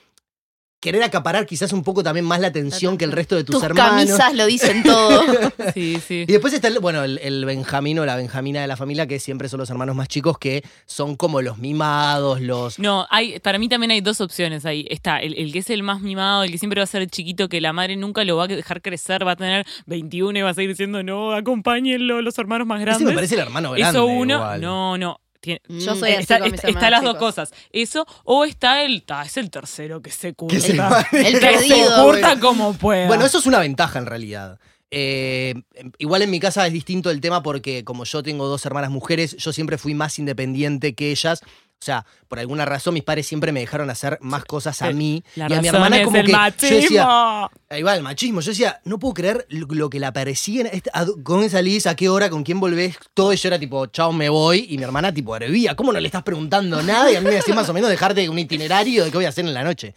Querer 0.81 1.03
acaparar 1.03 1.45
quizás 1.45 1.73
un 1.73 1.83
poco 1.83 2.05
también 2.05 2.25
más 2.25 2.39
la 2.39 2.47
atención 2.47 2.97
que 2.99 3.05
el 3.05 3.11
resto 3.11 3.35
de 3.35 3.43
tus, 3.43 3.57
Tus 3.57 3.65
hermanos. 3.65 3.91
camisas 4.17 4.33
lo 4.35 4.47
dicen 4.47 4.85
todo. 4.85 5.23
Sí, 5.75 5.99
sí. 6.07 6.23
Y 6.23 6.31
después 6.33 6.53
está, 6.55 6.69
el, 6.69 6.79
bueno, 6.79 7.03
el, 7.03 7.19
el 7.19 7.45
Benjamín 7.45 7.99
o 7.99 8.07
la 8.07 8.15
Benjamina 8.15 8.61
de 8.61 8.69
la 8.69 8.77
familia, 8.77 9.09
que 9.09 9.19
siempre 9.19 9.49
son 9.49 9.59
los 9.59 9.69
hermanos 9.71 9.97
más 9.97 10.07
chicos, 10.07 10.39
que 10.39 10.63
son 10.87 11.17
como 11.17 11.43
los 11.43 11.59
mimados, 11.59 12.41
los... 12.41 12.79
No, 12.79 13.09
hay, 13.11 13.41
para 13.41 13.59
mí 13.59 13.69
también 13.69 13.91
hay 13.91 14.01
dos 14.03 14.21
opciones 14.21 14.65
ahí. 14.65 14.87
Está 14.89 15.19
el, 15.19 15.35
el 15.35 15.53
que 15.53 15.59
es 15.59 15.71
el 15.71 15.83
más 15.83 16.01
mimado, 16.01 16.45
el 16.45 16.53
que 16.53 16.59
siempre 16.59 16.81
va 16.81 16.85
a 16.85 16.87
ser 16.87 17.05
chiquito, 17.09 17.49
que 17.49 17.61
la 17.61 17.73
madre 17.73 17.97
nunca 17.97 18.23
lo 18.23 18.37
va 18.37 18.45
a 18.45 18.47
dejar 18.47 18.81
crecer, 18.81 19.27
va 19.27 19.33
a 19.33 19.37
tener 19.37 19.67
21 19.87 20.39
y 20.39 20.43
va 20.43 20.51
a 20.51 20.55
seguir 20.55 20.71
diciendo, 20.71 21.03
no, 21.03 21.33
acompáñenlo, 21.35 22.23
los 22.23 22.39
hermanos 22.39 22.69
más 22.69 22.79
Ese 22.79 22.85
grandes. 22.87 23.09
me 23.09 23.15
parece 23.15 23.35
el 23.35 23.41
hermano 23.41 23.73
grande. 23.73 23.99
Eso 23.99 24.07
uno, 24.07 24.35
igual. 24.37 24.61
no, 24.61 24.97
no. 24.97 25.21
Tiene- 25.41 25.61
Yo 25.69 25.95
Mm. 25.95 25.99
soy 26.01 26.11
así 26.13 26.23
está 26.23 26.41
con 26.41 26.51
mis 26.51 26.65
está- 26.65 26.91
las 26.91 27.03
dos 27.03 27.17
cosas. 27.17 27.53
Eso, 27.73 28.07
o 28.25 28.45
está 28.45 28.83
el, 28.83 29.03
ta, 29.05 29.23
es 29.23 29.37
el 29.37 29.51
tercero 29.51 30.03
que 30.03 30.11
se 30.11 30.35
curta. 30.35 30.55
Que 30.57 30.61
se- 30.61 31.29
El 31.29 31.39
que 31.41 31.59
se 31.59 31.87
curta 32.03 32.41
como 32.41 32.75
pueda. 32.75 33.07
Bueno, 33.07 33.25
eso 33.25 33.39
es 33.39 33.47
una 33.47 33.61
ventaja 33.61 33.99
en 33.99 34.07
realidad. 34.07 34.59
Eh, 34.91 35.55
igual 35.99 36.23
en 36.23 36.31
mi 36.31 36.41
casa 36.41 36.67
es 36.67 36.73
distinto 36.73 37.11
el 37.11 37.21
tema 37.21 37.43
porque 37.43 37.85
como 37.85 38.05
yo 38.05 38.23
tengo 38.23 38.47
dos 38.49 38.65
hermanas 38.65 38.91
mujeres, 38.91 39.37
yo 39.37 39.53
siempre 39.53 39.77
fui 39.79 39.95
más 39.95 40.19
independiente 40.19 40.95
que 40.95 41.11
ellas. 41.11 41.43
O 41.81 41.85
sea, 41.85 42.05
por 42.27 42.41
alguna 42.41 42.65
razón 42.65 42.95
mis 42.95 43.05
padres 43.05 43.27
siempre 43.27 43.53
me 43.53 43.61
dejaron 43.61 43.89
hacer 43.89 44.19
más 44.21 44.45
cosas 44.45 44.83
a 44.83 44.91
mí. 44.91 45.23
La 45.37 45.49
y 45.49 45.55
a 45.55 45.63
mi 45.63 45.69
hermana 45.69 45.99
es 45.99 46.05
como 46.05 46.17
el 46.17 46.27
que 46.27 46.33
machismo. 46.33 46.69
yo 46.69 46.77
decía, 46.77 47.51
ahí 47.71 47.83
va 47.85 47.95
el 47.95 48.03
machismo. 48.03 48.41
Yo 48.41 48.51
decía, 48.51 48.81
no 48.85 48.99
puedo 48.99 49.15
creer 49.15 49.47
lo, 49.49 49.89
que 49.89 50.01
la 50.01 50.13
persiguen. 50.13 50.67
Este- 50.73 50.91
¿Con 50.91 51.23
dónde 51.23 51.51
salís? 51.51 51.87
¿A 51.87 51.95
qué 51.95 52.09
hora? 52.09 52.31
¿Con 52.31 52.43
quién 52.43 52.59
volvés? 52.59 52.99
Todo 53.15 53.33
yo 53.33 53.49
era 53.49 53.61
tipo, 53.61 53.87
chao, 53.87 54.13
me 54.13 54.29
voy. 54.29 54.67
Y 54.71 54.77
mi 54.77 54.83
hermana 54.83 55.15
tipo, 55.15 55.37
hervía. 55.37 55.77
¿Cómo 55.77 55.93
no 55.93 56.01
le 56.01 56.09
estás 56.09 56.25
preguntando 56.25 56.83
nada? 56.83 57.13
Y 57.13 57.17
a 57.17 57.21
mí 57.21 57.27
me 57.29 57.35
decía 57.35 57.55
más 57.55 57.69
o 57.69 57.73
menos 57.73 57.89
dejarte 57.89 58.29
un 58.29 58.39
itinerario 58.41 59.05
de 59.05 59.11
qué 59.13 59.17
voy 59.17 59.27
a 59.27 59.29
hacer 59.29 59.45
en 59.45 59.55
la 59.55 59.63
noche. 59.63 59.95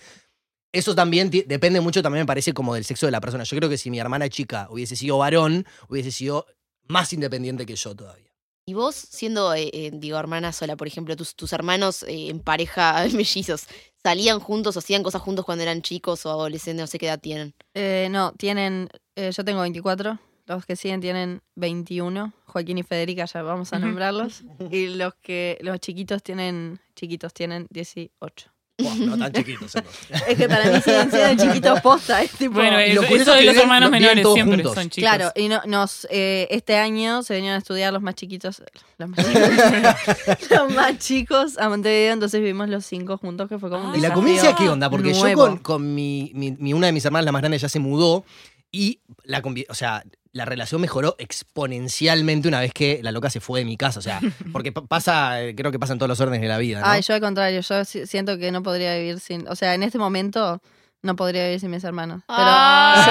Eso 0.71 0.93
también 0.95 1.29
depende 1.29 1.81
mucho, 1.81 2.01
también 2.01 2.21
me 2.21 2.27
parece 2.27 2.53
como 2.53 2.75
del 2.75 2.85
sexo 2.85 3.05
de 3.07 3.11
la 3.11 3.19
persona. 3.19 3.43
Yo 3.43 3.57
creo 3.57 3.69
que 3.69 3.77
si 3.77 3.89
mi 3.89 3.99
hermana 3.99 4.29
chica 4.29 4.67
hubiese 4.69 4.95
sido 4.95 5.17
varón, 5.17 5.65
hubiese 5.89 6.11
sido 6.11 6.45
más 6.87 7.11
independiente 7.11 7.65
que 7.65 7.75
yo 7.75 7.95
todavía. 7.95 8.30
Y 8.71 8.73
vos, 8.73 8.95
siendo, 8.95 9.53
eh, 9.53 9.69
eh, 9.73 9.91
digo, 9.93 10.17
hermana 10.17 10.53
sola, 10.53 10.77
por 10.77 10.87
ejemplo, 10.87 11.13
tus, 11.17 11.35
tus 11.35 11.51
hermanos 11.51 12.03
eh, 12.03 12.29
en 12.29 12.39
pareja 12.39 13.03
mellizos, 13.13 13.67
¿salían 14.01 14.39
juntos 14.39 14.77
o 14.77 14.79
hacían 14.79 15.03
cosas 15.03 15.21
juntos 15.21 15.43
cuando 15.43 15.63
eran 15.63 15.81
chicos 15.81 16.25
o 16.25 16.29
adolescentes? 16.29 16.81
No 16.81 16.87
sé 16.87 16.97
qué 16.97 17.07
edad 17.07 17.19
tienen. 17.19 17.53
Eh, 17.73 18.07
no, 18.11 18.31
tienen. 18.31 18.87
eh, 19.17 19.29
yo 19.35 19.43
tengo 19.43 19.59
24. 19.59 20.17
Los 20.45 20.65
que 20.65 20.77
siguen 20.77 21.01
tienen 21.01 21.41
21. 21.55 22.31
Joaquín 22.45 22.77
y 22.77 22.83
Federica, 22.83 23.25
ya 23.25 23.41
vamos 23.41 23.73
a 23.73 23.79
nombrarlos. 23.79 24.43
Y 24.71 24.87
los 24.87 25.15
que 25.15 25.57
los 25.59 25.77
chiquitos 25.81 26.23
tienen. 26.23 26.79
Chiquitos 26.95 27.33
tienen 27.33 27.67
18. 27.71 28.53
No 28.81 29.17
tan 29.17 29.31
chiquitos. 29.33 29.73
Es 30.27 30.37
que 30.37 30.47
para 30.49 30.65
mí 30.71 30.81
siguen 30.81 31.11
siendo 31.11 31.43
chiquitos 31.43 31.81
posta. 31.81 32.21
Es 32.21 32.31
tipo. 32.31 32.55
Bueno, 32.55 32.77
eso, 32.79 33.01
eso 33.03 33.33
de 33.33 33.43
los 33.43 33.55
hermanos 33.55 33.89
menores 33.91 34.25
siempre 34.33 34.57
juntos. 34.57 34.75
son 34.75 34.89
chicos. 34.89 35.09
Claro, 35.09 35.31
y 35.35 35.47
no, 35.47 35.61
nos, 35.65 36.07
eh, 36.09 36.47
este 36.51 36.77
año 36.77 37.23
se 37.23 37.35
vinieron 37.35 37.55
a 37.55 37.59
estudiar 37.59 37.93
los 37.93 38.01
más 38.01 38.15
chiquitos, 38.15 38.61
los 38.97 39.09
más 39.09 39.19
chicos, 39.25 40.49
los 40.49 40.73
más 40.73 40.97
chicos 40.99 41.57
a 41.57 41.69
Montevideo, 41.69 42.13
entonces 42.13 42.39
vivimos 42.39 42.69
los 42.69 42.85
cinco 42.85 43.17
juntos, 43.17 43.47
que 43.49 43.57
fue 43.59 43.69
como 43.69 43.89
un 43.89 43.95
¿Y 43.95 43.99
la 44.01 44.13
convivencia 44.13 44.55
qué 44.55 44.69
onda? 44.69 44.89
Porque 44.89 45.13
yo 45.13 45.59
con 45.61 45.93
mi, 45.95 46.31
mi- 46.33 46.51
mi- 46.59 46.73
una 46.73 46.87
de 46.87 46.93
mis 46.93 47.05
hermanas, 47.05 47.25
la 47.25 47.31
más 47.31 47.41
grande, 47.41 47.57
ya 47.57 47.69
se 47.69 47.79
mudó 47.79 48.23
y 48.71 48.99
la 49.23 49.41
o 49.69 49.73
sea, 49.75 50.03
la 50.33 50.45
relación 50.45 50.79
mejoró 50.81 51.15
exponencialmente 51.19 52.47
una 52.47 52.59
vez 52.61 52.73
que 52.73 52.99
la 53.03 53.11
loca 53.11 53.29
se 53.29 53.39
fue 53.41 53.59
de 53.59 53.65
mi 53.65 53.77
casa. 53.77 53.99
O 53.99 54.01
sea, 54.01 54.19
porque 54.53 54.71
pa- 54.71 54.85
pasa, 54.85 55.41
eh, 55.43 55.55
creo 55.55 55.71
que 55.71 55.79
pasa 55.79 55.93
en 55.93 55.99
todos 55.99 56.09
los 56.09 56.19
órdenes 56.19 56.41
de 56.41 56.47
la 56.47 56.57
vida, 56.57 56.79
¿no? 56.81 56.87
Ay, 56.87 57.01
yo 57.01 57.13
al 57.13 57.21
contrario, 57.21 57.61
yo 57.61 57.85
si- 57.85 58.05
siento 58.07 58.37
que 58.37 58.51
no 58.51 58.63
podría 58.63 58.95
vivir 58.95 59.19
sin, 59.19 59.47
o 59.47 59.55
sea, 59.55 59.73
en 59.73 59.83
este 59.83 59.97
momento 59.97 60.61
no 61.01 61.15
podría 61.15 61.45
vivir 61.45 61.59
sin 61.59 61.71
mis 61.71 61.83
hermanos. 61.83 62.21
Pero 62.27 62.39
Ah. 62.39 63.05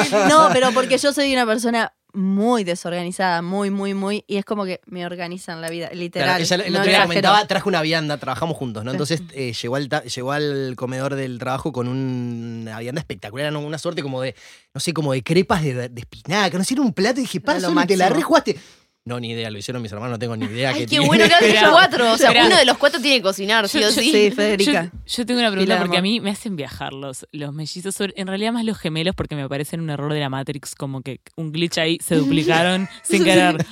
yo 0.00 0.08
soy 0.08 0.22
una 0.22 0.28
No, 0.28 0.48
pero 0.52 0.70
porque 0.72 0.98
yo 0.98 1.12
soy 1.12 1.32
una 1.32 1.46
persona 1.46 1.92
muy 2.12 2.64
desorganizada, 2.64 3.42
muy, 3.42 3.70
muy, 3.70 3.94
muy, 3.94 4.24
y 4.26 4.36
es 4.36 4.44
como 4.44 4.64
que 4.64 4.80
me 4.86 5.04
organizan 5.06 5.60
la 5.60 5.68
vida, 5.70 5.86
Claro, 5.88 6.00
literal. 6.00 6.40
ella 6.40 6.56
el 6.56 6.72
no 6.72 6.78
otro 6.80 6.90
día 6.90 7.02
comentaba, 7.02 7.46
traje 7.46 7.68
una 7.68 7.82
vianda, 7.82 8.18
trabajamos 8.18 8.56
juntos, 8.56 8.84
¿no? 8.84 8.90
Entonces 8.90 9.22
eh, 9.32 9.52
llegó, 9.52 9.76
al 9.76 9.88
llegó 9.88 10.32
al 10.32 10.74
comedor 10.76 11.14
del 11.14 11.38
trabajo 11.38 11.72
con 11.72 11.88
un- 11.88 12.60
una 12.62 12.78
vianda 12.78 13.00
espectacular, 13.00 13.46
era 13.46 13.58
una 13.58 13.78
suerte 13.78 14.02
como 14.02 14.20
de, 14.22 14.34
no 14.74 14.80
sé, 14.80 14.92
como 14.92 15.12
de 15.12 15.22
crepas 15.22 15.62
de, 15.62 15.88
de 15.88 16.00
espinaca, 16.00 16.56
no 16.58 16.64
sé, 16.64 16.74
era 16.74 16.82
un 16.82 16.92
plato 16.92 17.18
y 17.20 17.22
dije, 17.22 17.40
lo 17.40 17.68
te 17.86 17.96
la 17.96 18.08
rejugaste. 18.08 18.56
No, 19.04 19.18
ni 19.18 19.30
idea, 19.30 19.50
lo 19.50 19.58
hicieron 19.58 19.80
mis 19.82 19.90
hermanos, 19.92 20.12
no 20.12 20.18
tengo 20.18 20.36
ni 20.36 20.44
idea. 20.44 20.68
Ay, 20.70 20.74
qué 20.74 20.80
qué 20.80 20.86
tiene. 20.88 21.06
bueno 21.06 21.24
que 21.28 21.34
hacen 21.34 21.48
Espera, 21.48 21.70
cuatro. 21.72 22.12
O 22.12 22.18
sea, 22.18 22.30
uno 22.46 22.56
de 22.56 22.64
los 22.66 22.76
cuatro 22.76 23.00
tiene 23.00 23.16
que 23.16 23.22
cocinar, 23.22 23.68
sí 23.68 23.80
Yo- 23.80 23.86
o 23.86 23.90
yo- 23.90 24.00
sí. 24.02 24.10
Sí, 24.12 24.28
Yo, 24.30 24.36
Federica. 24.36 24.92
yo 25.06 25.26
tengo 25.26 25.40
una 25.40 25.50
pregunta 25.50 25.78
porque 25.78 25.96
a 25.98 26.02
mí 26.02 26.20
me 26.20 26.30
hacen 26.30 26.54
viajar 26.54 26.92
los, 26.92 27.26
los 27.32 27.52
mellizos, 27.54 27.94
sobre- 27.94 28.12
en 28.16 28.26
realidad 28.26 28.52
más 28.52 28.64
los 28.64 28.78
gemelos 28.78 29.14
porque 29.14 29.36
me 29.36 29.48
parecen 29.48 29.80
un 29.80 29.90
error 29.90 30.12
de 30.12 30.20
la 30.20 30.28
Matrix, 30.28 30.74
como 30.74 31.00
que 31.00 31.20
un 31.36 31.50
glitch 31.50 31.78
ahí, 31.78 31.98
se 32.02 32.16
duplicaron 32.16 32.88
sin 33.02 33.24
querer. 33.24 33.64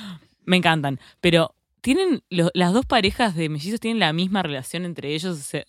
Me 0.45 0.57
encantan. 0.57 0.99
Pero, 1.21 1.53
¿tienen 1.81 2.23
lo- 2.31 2.49
las 2.55 2.73
dos 2.73 2.85
parejas 2.87 3.35
de 3.35 3.49
mellizos 3.49 3.79
tienen 3.79 3.99
la 3.99 4.11
misma 4.13 4.41
relación 4.41 4.83
entre 4.83 5.13
ellos? 5.13 5.37
O 5.37 5.41
sea, 5.41 5.63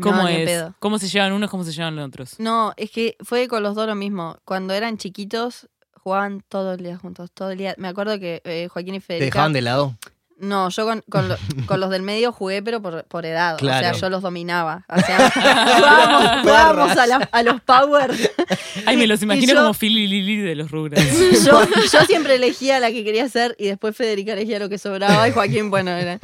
¿Cómo 0.00 0.22
No, 0.22 0.28
es? 0.28 0.64
¿Cómo 0.78 0.98
se 0.98 1.06
llevan 1.08 1.32
unos, 1.32 1.50
cómo 1.50 1.64
se 1.64 1.72
llevan 1.72 1.94
los 1.96 2.06
otros? 2.06 2.40
No, 2.40 2.72
es 2.76 2.90
que 2.90 3.16
fue 3.20 3.46
con 3.46 3.62
los 3.62 3.74
dos 3.76 3.86
lo 3.86 3.94
mismo. 3.94 4.36
Cuando 4.44 4.72
eran 4.74 4.96
chiquitos, 4.96 5.68
jugaban 6.02 6.42
todo 6.48 6.74
el 6.74 6.82
día 6.82 6.96
juntos, 6.96 7.30
todo 7.32 7.50
el 7.50 7.58
día. 7.58 7.74
Me 7.78 7.88
acuerdo 7.88 8.18
que 8.18 8.40
eh, 8.44 8.68
Joaquín 8.70 8.94
y 8.96 9.00
¿Te 9.00 9.06
Federica. 9.06 9.24
dejaban 9.36 9.52
de 9.52 9.62
lado? 9.62 9.96
No, 10.38 10.70
yo 10.70 10.84
con, 10.86 11.04
con, 11.08 11.28
lo- 11.28 11.36
con 11.66 11.78
los 11.78 11.88
del 11.90 12.02
medio 12.02 12.32
jugué, 12.32 12.64
pero 12.64 12.82
por, 12.82 13.04
por 13.04 13.24
edad. 13.24 13.54
O 13.54 13.58
Claro. 13.58 13.78
sea, 13.80 13.92
yo 13.92 14.10
los 14.10 14.22
dominaba. 14.22 14.84
O 14.88 14.98
sea, 14.98 15.30
jugábamos, 15.76 16.42
jugábamos 16.42 16.96
a, 16.98 17.06
la- 17.06 17.28
a 17.30 17.42
los 17.44 17.60
Power. 17.60 18.10
Ay, 18.84 18.96
me 18.96 19.06
los 19.06 19.22
imagino 19.22 19.52
yo- 19.54 19.60
como 19.60 19.72
Phil 19.72 19.96
y 19.96 20.08
Lily 20.08 20.38
de 20.38 20.56
los 20.56 20.72
Rugrats. 20.72 21.04
Yo, 21.44 21.60
yo 21.92 22.00
siempre 22.06 22.34
elegía 22.34 22.80
la 22.80 22.90
que 22.90 23.04
quería 23.04 23.24
hacer 23.24 23.54
y 23.56 23.66
después 23.66 23.96
Federica 23.96 24.32
elegía 24.32 24.58
lo 24.58 24.68
que 24.68 24.78
sobraba 24.78 25.28
y 25.28 25.32
Joaquín, 25.32 25.70
bueno, 25.70 25.92
era. 25.92 26.18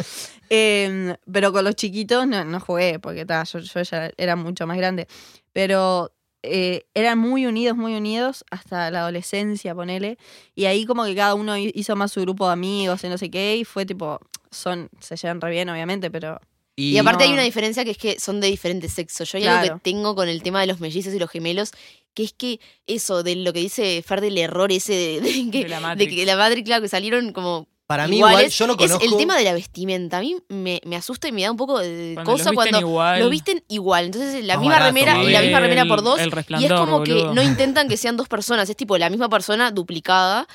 Eh, 0.50 1.14
pero 1.30 1.52
con 1.52 1.62
los 1.64 1.76
chiquitos 1.76 2.26
no, 2.26 2.44
no 2.44 2.58
jugué, 2.58 2.98
porque 2.98 3.24
ta, 3.24 3.44
yo, 3.44 3.60
yo 3.60 3.82
ya 3.82 4.10
era 4.16 4.34
mucho 4.34 4.66
más 4.66 4.76
grande. 4.78 5.06
Pero 5.52 6.10
eh, 6.42 6.86
eran 6.94 7.18
muy 7.18 7.46
unidos, 7.46 7.76
muy 7.76 7.94
unidos 7.94 8.44
hasta 8.50 8.90
la 8.90 9.00
adolescencia, 9.00 9.74
ponele. 9.74 10.18
Y 10.54 10.66
ahí 10.66 10.84
como 10.84 11.04
que 11.04 11.14
cada 11.14 11.34
uno 11.34 11.56
hi- 11.56 11.72
hizo 11.74 11.96
más 11.96 12.12
su 12.12 12.20
grupo 12.20 12.46
de 12.46 12.52
amigos 12.52 13.02
y 13.04 13.08
no 13.08 13.18
sé 13.18 13.30
qué, 13.30 13.56
y 13.56 13.64
fue 13.64 13.84
tipo, 13.86 14.20
son, 14.50 14.88
se 15.00 15.16
llevan 15.16 15.40
re 15.40 15.50
bien, 15.50 15.68
obviamente, 15.68 16.10
pero 16.10 16.40
Y 16.76 16.96
aparte 16.98 17.24
no. 17.24 17.28
hay 17.30 17.34
una 17.34 17.42
diferencia 17.42 17.84
que 17.84 17.90
es 17.90 17.98
que 17.98 18.20
son 18.20 18.40
de 18.40 18.46
diferentes 18.48 18.92
sexos. 18.92 19.30
Yo 19.32 19.38
hay 19.38 19.46
algo 19.46 19.74
que 19.74 19.80
tengo 19.80 20.14
con 20.14 20.28
el 20.28 20.42
tema 20.42 20.60
de 20.60 20.68
los 20.68 20.78
mellizos 20.80 21.12
y 21.12 21.18
los 21.18 21.28
gemelos, 21.30 21.72
que 22.14 22.22
es 22.24 22.32
que 22.32 22.60
eso, 22.86 23.22
de 23.22 23.34
lo 23.36 23.52
que 23.52 23.60
dice 23.60 24.02
Fer 24.06 24.20
del 24.20 24.38
error 24.38 24.70
ese 24.72 24.92
de, 24.92 25.20
de 25.20 25.50
que, 25.50 25.62
De 25.64 25.68
la 25.68 25.76
de 25.76 25.82
Matrix. 25.82 26.14
que 26.14 26.26
la 26.26 26.36
Matrix, 26.36 26.66
claro, 26.66 26.82
que 26.82 26.88
salieron 26.88 27.32
como 27.32 27.68
Para 27.88 28.06
mí 28.06 28.18
igual, 28.18 28.50
yo 28.50 28.66
no 28.66 28.76
conozco... 28.76 29.02
es 29.02 29.10
el 29.10 29.16
tema 29.16 29.38
de 29.38 29.44
la 29.44 29.54
vestimenta. 29.54 30.18
A 30.18 30.20
mí 30.20 30.36
me, 30.48 30.78
me 30.84 30.94
asusta 30.94 31.26
y 31.26 31.32
me 31.32 31.40
da 31.40 31.50
un 31.50 31.56
poco 31.56 31.78
de 31.78 32.12
Cuando 32.12 32.32
los 32.32 32.40
cosa 32.40 32.50
visten 32.50 32.54
cuando 32.72 32.78
igual. 32.80 33.20
lo 33.20 33.30
visten 33.30 33.64
igual. 33.68 34.04
Entonces 34.04 34.44
la 34.44 34.56
Más 34.56 34.60
misma 34.60 34.74
barato, 34.74 34.94
remera 34.94 35.24
y 35.24 35.32
la 35.32 35.40
misma 35.40 35.60
remera 35.60 35.86
por 35.86 36.02
dos. 36.02 36.20
El 36.20 36.30
y 36.60 36.64
es 36.66 36.72
como 36.72 37.02
que 37.02 37.14
no 37.32 37.42
intentan 37.42 37.88
que 37.88 37.96
sean 37.96 38.18
dos 38.18 38.28
personas, 38.28 38.68
es 38.68 38.76
tipo 38.76 38.98
la 38.98 39.08
misma 39.08 39.30
persona 39.30 39.70
duplicada. 39.70 40.46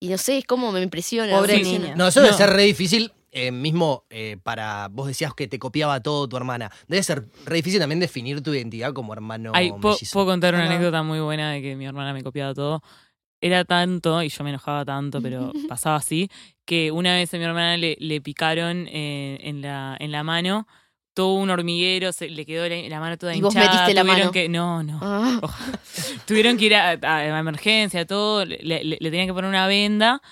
Y 0.00 0.08
no 0.08 0.18
sé, 0.18 0.38
es 0.38 0.44
como 0.44 0.72
me 0.72 0.82
impresiona. 0.82 1.36
Pobre 1.36 1.62
niña. 1.62 1.94
No, 1.94 2.08
eso 2.08 2.20
debe 2.22 2.32
No. 2.32 2.38
ser 2.38 2.50
re 2.50 2.64
difícil, 2.64 3.12
eh, 3.30 3.52
mismo 3.52 4.04
eh, 4.10 4.38
para... 4.42 4.88
Vos 4.88 5.06
decías 5.06 5.32
que 5.32 5.46
te 5.46 5.60
copiaba 5.60 6.00
todo 6.00 6.28
tu 6.28 6.36
hermana. 6.36 6.72
Debe 6.88 7.04
ser 7.04 7.28
re 7.44 7.56
difícil 7.56 7.78
también 7.78 8.00
definir 8.00 8.42
tu 8.42 8.52
identidad 8.52 8.92
como 8.92 9.12
hermano 9.12 9.52
Ay, 9.54 9.70
¿puedo, 9.80 9.96
contar 10.26 10.54
una 10.54 10.64
anécdota 10.66 11.04
muy 11.04 11.20
buena 11.20 11.52
de 11.52 11.62
que 11.62 11.76
mi 11.76 11.86
hermana 11.86 12.12
me 12.12 12.24
copiaba 12.24 12.52
todo. 12.52 12.82
Era 13.40 13.64
tanto, 13.64 14.22
y 14.22 14.28
yo 14.28 14.44
me 14.44 14.50
enojaba 14.50 14.84
tanto, 14.84 15.20
pero 15.22 15.52
pasaba 15.68 15.96
así, 15.96 16.30
que 16.66 16.90
una 16.92 17.14
vez 17.14 17.32
a 17.34 17.38
mi 17.38 17.44
hermana 17.44 17.76
le, 17.76 17.96
le 17.98 18.20
picaron 18.20 18.86
eh, 18.90 19.38
en, 19.42 19.62
la, 19.62 19.96
en 19.98 20.12
la 20.12 20.22
mano 20.22 20.66
todo 21.14 21.34
un 21.34 21.50
hormiguero, 21.50 22.12
se, 22.12 22.30
le 22.30 22.46
quedó 22.46 22.68
la, 22.68 22.76
la 22.88 23.00
mano 23.00 23.18
toda 23.18 23.34
Y 23.34 23.40
vos 23.40 23.52
hinchada. 23.54 23.72
metiste 23.72 23.94
la 23.94 24.04
mano. 24.04 24.30
Que, 24.30 24.48
no, 24.48 24.82
no. 24.82 24.98
Ah. 25.02 25.40
Tuvieron 26.26 26.56
que 26.56 26.66
ir 26.66 26.74
a, 26.76 26.90
a- 26.92 27.16
a 27.16 27.38
emergencia, 27.38 28.06
todo. 28.06 28.44
Le, 28.44 28.58
le- 28.62 28.84
le 28.84 29.10
tenían 29.10 29.26
que 29.26 29.34
poner 29.34 29.48
una 29.48 29.66
venda 29.66 30.22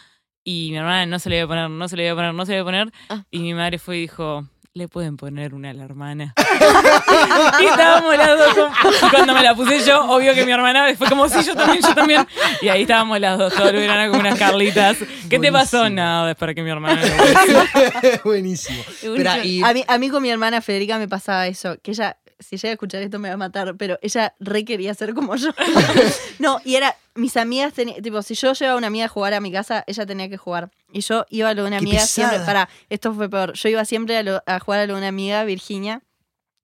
y 0.44 0.68
mi 0.70 0.76
hermana 0.76 1.04
no 1.06 1.18
se 1.18 1.28
le 1.30 1.36
iba 1.38 1.44
a 1.44 1.48
poner, 1.48 1.68
no 1.70 1.88
se 1.88 1.96
le 1.96 2.04
iba 2.04 2.12
a 2.12 2.16
poner, 2.16 2.32
no 2.34 2.46
se 2.46 2.52
le 2.52 2.58
iba 2.58 2.62
a 2.62 2.64
poner. 2.66 2.92
Ah. 3.08 3.24
Y 3.30 3.40
mi 3.40 3.54
madre 3.54 3.78
fue 3.78 3.98
y 3.98 4.00
dijo, 4.02 4.46
le 4.74 4.86
pueden 4.86 5.16
poner 5.16 5.54
una 5.54 5.70
a 5.70 5.72
la 5.72 5.84
hermana. 5.84 6.34
y 7.60 7.64
estábamos 7.64 8.16
las 8.16 8.38
dos. 8.38 8.54
como- 8.54 9.06
y 9.06 9.10
cuando 9.10 9.34
me 9.34 9.42
la 9.42 9.54
puse 9.54 9.84
yo, 9.84 10.04
obvio 10.08 10.34
que 10.34 10.44
mi 10.44 10.52
hermana 10.52 10.86
fue 10.96 11.08
como, 11.08 11.28
sí, 11.28 11.42
yo 11.44 11.54
también, 11.56 11.82
yo 11.82 11.94
también. 11.94 12.26
Y 12.62 12.68
ahí 12.68 12.82
estábamos 12.82 13.18
las 13.18 13.38
dos, 13.38 13.52
todo 13.54 13.68
el 13.70 13.76
verano 13.76 14.08
como 14.10 14.20
unas 14.20 14.38
carlitas. 14.38 14.96
¿Qué 15.28 15.38
te 15.38 15.50
pasó? 15.50 15.78
Buenísimo. 15.78 15.96
Nada, 16.02 16.30
es 16.30 16.36
para 16.36 16.54
que 16.54 16.62
mi 16.62 16.70
hermana 16.70 17.00
pusiera. 17.02 18.20
Buenísimo. 18.24 18.82
Espera, 19.02 19.44
y 19.44 19.62
A 19.62 19.72
mí, 19.72 19.84
a 19.86 19.98
mí 19.98 20.08
con 20.10 20.22
mi 20.22 20.30
hermana 20.30 20.60
Federica 20.60 20.98
me 20.98 21.08
pasaba 21.08 21.46
eso, 21.48 21.76
que 21.82 21.90
ella, 21.92 22.16
si 22.38 22.56
llega 22.56 22.70
a 22.70 22.72
escuchar 22.72 23.02
esto 23.02 23.18
me 23.18 23.28
va 23.28 23.34
a 23.34 23.38
matar, 23.38 23.76
pero 23.76 23.98
ella 24.02 24.34
re 24.40 24.64
quería 24.64 24.94
ser 24.94 25.14
como 25.14 25.34
yo. 25.36 25.50
no, 26.38 26.60
y 26.64 26.76
era, 26.76 26.94
mis 27.14 27.36
amigas 27.36 27.72
tenían, 27.74 28.02
tipo, 28.02 28.22
si 28.22 28.34
yo 28.34 28.52
llevaba 28.52 28.74
a 28.74 28.78
una 28.78 28.86
amiga 28.88 29.06
a 29.06 29.08
jugar 29.08 29.34
a 29.34 29.40
mi 29.40 29.50
casa, 29.52 29.84
ella 29.86 30.06
tenía 30.06 30.28
que 30.28 30.36
jugar. 30.36 30.70
Y 30.92 31.00
yo 31.00 31.26
iba 31.30 31.48
a 31.50 31.54
lo 31.54 31.62
de 31.62 31.68
una 31.68 31.78
Qué 31.78 31.84
amiga 31.84 32.00
pesada. 32.02 32.28
siempre, 32.30 32.46
para, 32.46 32.68
esto 32.88 33.12
fue 33.14 33.28
peor, 33.28 33.52
yo 33.54 33.68
iba 33.68 33.84
siempre 33.84 34.16
a, 34.16 34.22
lo- 34.22 34.42
a 34.46 34.58
jugar 34.60 34.80
a 34.80 34.86
lo 34.86 34.94
de 34.94 34.98
una 34.98 35.08
amiga, 35.08 35.44
Virginia, 35.44 36.02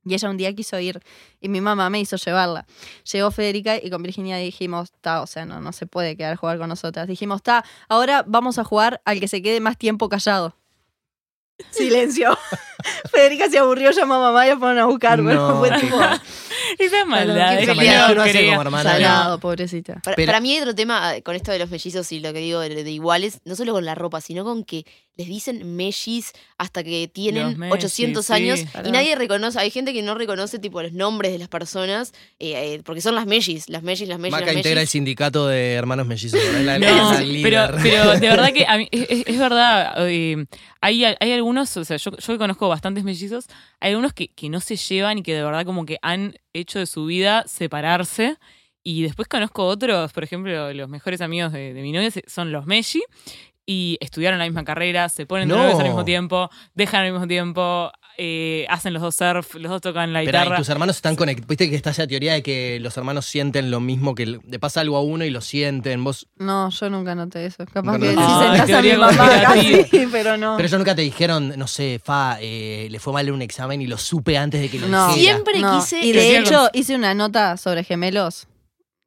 y 0.06 0.12
ella 0.12 0.28
un 0.28 0.36
día 0.36 0.54
quiso 0.54 0.78
ir 0.78 1.00
y 1.40 1.48
mi 1.48 1.62
mamá 1.62 1.88
me 1.88 1.98
hizo 1.98 2.16
llevarla. 2.16 2.66
Llegó 3.10 3.30
Federica 3.30 3.76
y 3.82 3.88
con 3.88 4.02
Virginia 4.02 4.36
dijimos, 4.36 4.92
ta, 5.00 5.22
o 5.22 5.26
sea, 5.26 5.46
no, 5.46 5.60
no 5.60 5.72
se 5.72 5.86
puede 5.86 6.14
quedar 6.14 6.34
a 6.34 6.36
jugar 6.36 6.58
con 6.58 6.68
nosotras. 6.68 7.08
Dijimos, 7.08 7.42
ta, 7.42 7.64
ahora 7.88 8.22
vamos 8.26 8.58
a 8.58 8.64
jugar 8.64 9.00
al 9.06 9.18
que 9.18 9.28
se 9.28 9.40
quede 9.40 9.60
más 9.60 9.78
tiempo 9.78 10.10
callado. 10.10 10.56
Silencio. 11.70 12.36
Federica 13.10 13.48
se 13.48 13.58
aburrió, 13.58 13.90
llamó 13.92 14.14
a 14.14 14.18
mamá 14.20 14.46
y 14.46 14.50
la 14.50 14.58
fueron 14.58 14.78
a 14.78 14.86
buscar. 14.86 15.22
bueno, 15.22 15.48
No, 15.48 15.58
fue 15.58 15.70
qué 15.70 15.80
tipo 15.80 15.96
Esa 16.78 17.00
es 17.00 17.06
maldad. 17.06 17.56
qué 17.56 17.62
es 17.64 17.68
que 17.68 17.74
peleado 17.74 18.14
no 18.14 18.22
hace 18.22 18.32
quería. 18.32 18.48
como 18.50 18.62
hermana. 18.62 18.92
salado, 18.92 19.40
pobrecita. 19.40 20.00
Para, 20.02 20.16
Pero- 20.16 20.26
para 20.26 20.40
mí 20.40 20.52
hay 20.54 20.60
otro 20.60 20.74
tema 20.74 21.14
con 21.24 21.34
esto 21.36 21.52
de 21.52 21.58
los 21.58 21.70
mellizos 21.70 22.10
y 22.12 22.20
lo 22.20 22.32
que 22.32 22.38
digo 22.40 22.60
de, 22.60 22.82
de 22.84 22.90
iguales, 22.90 23.40
no 23.44 23.54
solo 23.56 23.72
con 23.72 23.84
la 23.84 23.94
ropa, 23.94 24.20
sino 24.20 24.44
con 24.44 24.64
que 24.64 24.84
les 25.16 25.28
dicen 25.28 25.76
mellis 25.76 26.32
hasta 26.58 26.82
que 26.82 27.06
tienen 27.06 27.56
mellis, 27.56 27.74
800 27.74 28.26
sí. 28.26 28.32
años 28.32 28.60
y 28.84 28.90
nadie 28.90 29.14
reconoce, 29.14 29.60
hay 29.60 29.70
gente 29.70 29.92
que 29.92 30.02
no 30.02 30.16
reconoce 30.16 30.58
tipo 30.58 30.82
los 30.82 30.92
nombres 30.92 31.30
de 31.30 31.38
las 31.38 31.46
personas 31.46 32.12
eh, 32.40 32.74
eh, 32.74 32.82
porque 32.84 33.00
son 33.00 33.14
las 33.14 33.24
mellis, 33.24 33.68
las 33.68 33.84
mellis, 33.84 34.08
las 34.08 34.18
mellis, 34.18 34.32
Maca 34.32 34.46
las 34.46 34.56
integra 34.56 34.80
el 34.80 34.84
mellis. 34.86 34.90
sindicato 34.90 35.46
de 35.46 35.74
hermanos 35.74 36.08
mellizos. 36.08 36.40
¿no? 36.52 36.58
La, 36.64 36.80
No, 36.80 37.12
pero, 37.44 37.68
pero 37.82 38.12
de 38.18 38.28
verdad 38.28 38.52
que 38.52 38.66
a 38.66 38.76
mí, 38.76 38.88
es, 38.90 39.22
es- 39.26 39.38
verdad, 39.38 39.94
eh, 40.08 40.46
hay, 40.80 41.04
hay 41.04 41.32
algunos, 41.32 41.76
o 41.76 41.84
sea, 41.84 41.96
yo, 41.96 42.16
yo 42.16 42.36
conozco 42.38 42.68
bastantes 42.68 43.04
mellizos, 43.04 43.46
hay 43.80 43.90
algunos 43.90 44.14
que, 44.14 44.28
que 44.28 44.48
no 44.48 44.60
se 44.60 44.74
llevan 44.76 45.18
y 45.18 45.22
que 45.22 45.32
de 45.34 45.44
verdad 45.44 45.64
como 45.64 45.86
que 45.86 45.98
han 46.02 46.34
hecho 46.64 46.78
de 46.80 46.86
su 46.86 47.06
vida 47.06 47.44
separarse. 47.46 48.36
Y 48.82 49.02
después 49.02 49.28
conozco 49.28 49.64
otros, 49.64 50.12
por 50.12 50.24
ejemplo, 50.24 50.72
los 50.74 50.88
mejores 50.90 51.20
amigos 51.22 51.52
de, 51.52 51.72
de 51.72 51.80
mi 51.82 51.90
novia 51.92 52.10
son 52.26 52.52
los 52.52 52.66
Melli 52.66 53.02
y 53.64 53.96
estudiaron 54.00 54.38
la 54.38 54.44
misma 54.44 54.62
carrera, 54.64 55.08
se 55.08 55.24
ponen 55.24 55.48
de 55.48 55.54
No. 55.54 55.62
novios 55.62 55.78
al 55.80 55.86
mismo 55.86 56.04
tiempo, 56.04 56.50
dejan 56.74 57.04
al 57.06 57.12
mismo 57.12 57.26
tiempo, 57.26 57.90
eh, 58.16 58.66
hacen 58.68 58.92
los 58.92 59.02
dos 59.02 59.14
surf, 59.16 59.54
los 59.56 59.70
dos 59.70 59.80
tocan 59.80 60.12
la 60.12 60.20
Espera, 60.22 60.40
guitarra. 60.42 60.56
y 60.56 60.58
tus 60.60 60.68
hermanos 60.68 60.96
están 60.96 61.16
conectados. 61.16 61.48
Viste 61.48 61.68
que 61.70 61.76
está 61.76 61.90
esa 61.90 62.06
teoría 62.06 62.34
de 62.34 62.42
que 62.42 62.78
los 62.80 62.96
hermanos 62.96 63.26
sienten 63.26 63.70
lo 63.70 63.80
mismo, 63.80 64.14
que 64.14 64.26
le 64.26 64.58
pasa 64.58 64.80
algo 64.80 64.96
a 64.96 65.02
uno 65.02 65.24
y 65.24 65.30
lo 65.30 65.40
sienten. 65.40 66.02
Vos, 66.04 66.26
No, 66.38 66.70
yo 66.70 66.90
nunca 66.90 67.14
noté 67.14 67.46
eso. 67.46 67.64
Capaz 67.72 67.98
que 67.98 68.10
si. 68.10 68.16
Ay, 68.18 68.58
sentás 68.58 68.70
a 68.78 68.82
mi 68.82 68.92
mamá 68.92 69.54
sí, 69.90 70.06
pero 70.12 70.36
no. 70.36 70.54
pero 70.56 70.66
ellos 70.68 70.78
nunca 70.78 70.94
te 70.94 71.02
dijeron, 71.02 71.54
no 71.56 71.66
sé, 71.66 72.00
Fa, 72.02 72.38
eh, 72.40 72.88
le 72.90 72.98
fue 73.00 73.12
mal 73.12 73.26
en 73.28 73.34
un 73.34 73.42
examen 73.42 73.80
y 73.82 73.86
lo 73.86 73.98
supe 73.98 74.36
antes 74.38 74.60
de 74.60 74.68
que 74.68 74.78
lo 74.78 74.88
No. 74.88 75.10
hiciera. 75.10 75.32
Siempre 75.34 75.60
No. 75.60 75.78
quise 75.80 76.00
Y 76.04 76.12
de 76.12 76.38
hecho, 76.38 76.68
hice 76.72 76.94
una 76.94 77.14
nota 77.14 77.56
sobre 77.56 77.84
gemelos 77.84 78.46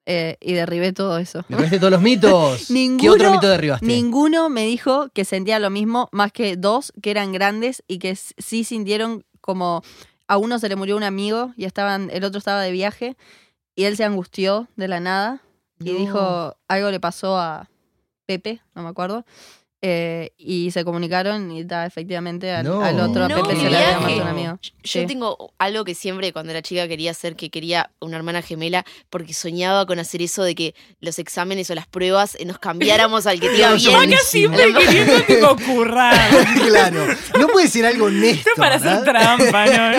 eh, 0.09 0.37
y 0.39 0.53
derribé 0.53 0.93
todo 0.93 1.17
eso. 1.17 1.43
¿Derribaste 1.49 1.79
todos 1.79 1.91
los 1.91 2.01
mitos? 2.01 2.71
Ninguno, 2.71 3.01
¿Qué 3.01 3.09
otro 3.09 3.31
mito 3.31 3.49
derribaste? 3.49 3.85
Ninguno 3.85 4.49
me 4.49 4.65
dijo 4.65 5.09
que 5.13 5.25
sentía 5.25 5.59
lo 5.59 5.69
mismo, 5.69 6.07
más 6.13 6.31
que 6.31 6.55
dos 6.55 6.93
que 7.01 7.11
eran 7.11 7.33
grandes 7.33 7.83
y 7.89 7.99
que 7.99 8.15
sí 8.15 8.63
sintieron 8.63 9.25
como 9.41 9.81
a 10.29 10.37
uno 10.37 10.59
se 10.59 10.69
le 10.69 10.75
murió 10.77 10.95
un 10.97 11.03
amigo 11.03 11.53
y 11.57 11.65
estaban, 11.65 12.09
el 12.11 12.23
otro 12.23 12.39
estaba 12.39 12.61
de 12.61 12.71
viaje 12.71 13.17
y 13.75 13.83
él 13.83 13.97
se 13.97 14.05
angustió 14.05 14.67
de 14.77 14.87
la 14.87 14.99
nada 15.01 15.41
y 15.79 15.91
No. 15.91 15.99
dijo 15.99 16.57
algo 16.69 16.89
le 16.89 16.99
pasó 17.01 17.37
a 17.37 17.69
Pepe, 18.25 18.61
no 18.75 18.83
me 18.83 18.89
acuerdo. 18.89 19.25
Eh, 19.81 20.31
y 20.38 20.72
se 20.72 20.84
comunicaron 20.84 21.51
y 21.51 21.63
da, 21.63 21.86
efectivamente 21.86 22.51
al, 22.51 22.65
No. 22.65 22.81
al 22.81 23.00
otro 23.00 23.25
a 23.25 23.27
No, 23.29 23.43
Pepe 23.43 23.55
se 23.60 23.69
le 23.69 23.77
había 23.77 24.00
muerto 24.00 24.22
un 24.24 24.27
amigo. 24.27 24.60
Yo 24.84 25.01
Sí. 25.01 25.05
tengo 25.05 25.53
algo 25.60 25.84
que 25.86 25.93
siempre 25.93 26.34
cuando 26.34 26.51
era 26.51 26.62
chica 26.63 26.88
quería 26.88 27.12
hacer, 27.12 27.36
que 27.36 27.50
quería 27.51 27.91
una 28.00 28.17
hermana 28.17 28.41
gemela, 28.41 28.86
porque 29.12 29.34
soñaba 29.34 29.86
con 29.86 30.00
hacer 30.00 30.22
eso 30.24 30.43
de 30.43 30.55
que 30.55 30.74
los 31.00 31.19
exámenes 31.19 31.69
o 31.69 31.75
las 31.75 31.86
pruebas 31.88 32.36
eh, 32.39 32.46
nos 32.46 32.57
cambiáramos 32.57 33.27
al 33.27 33.39
que 33.39 33.50
te 33.50 33.57
iba 33.60 33.74
bien. 33.75 34.13
Acá 34.13 34.17
siempre 34.24 34.74
queriendo 34.74 35.22
tipo 35.24 35.55
currar. 35.65 36.29
claro. 36.67 37.05
No 37.39 37.48
puede 37.48 37.67
ser 37.67 37.86
algo 37.86 38.05
honesto. 38.05 38.50
Esto 38.50 38.51
para 38.62 38.75
hacer 38.75 39.03
trampa, 39.03 39.65
¿no? 39.67 39.98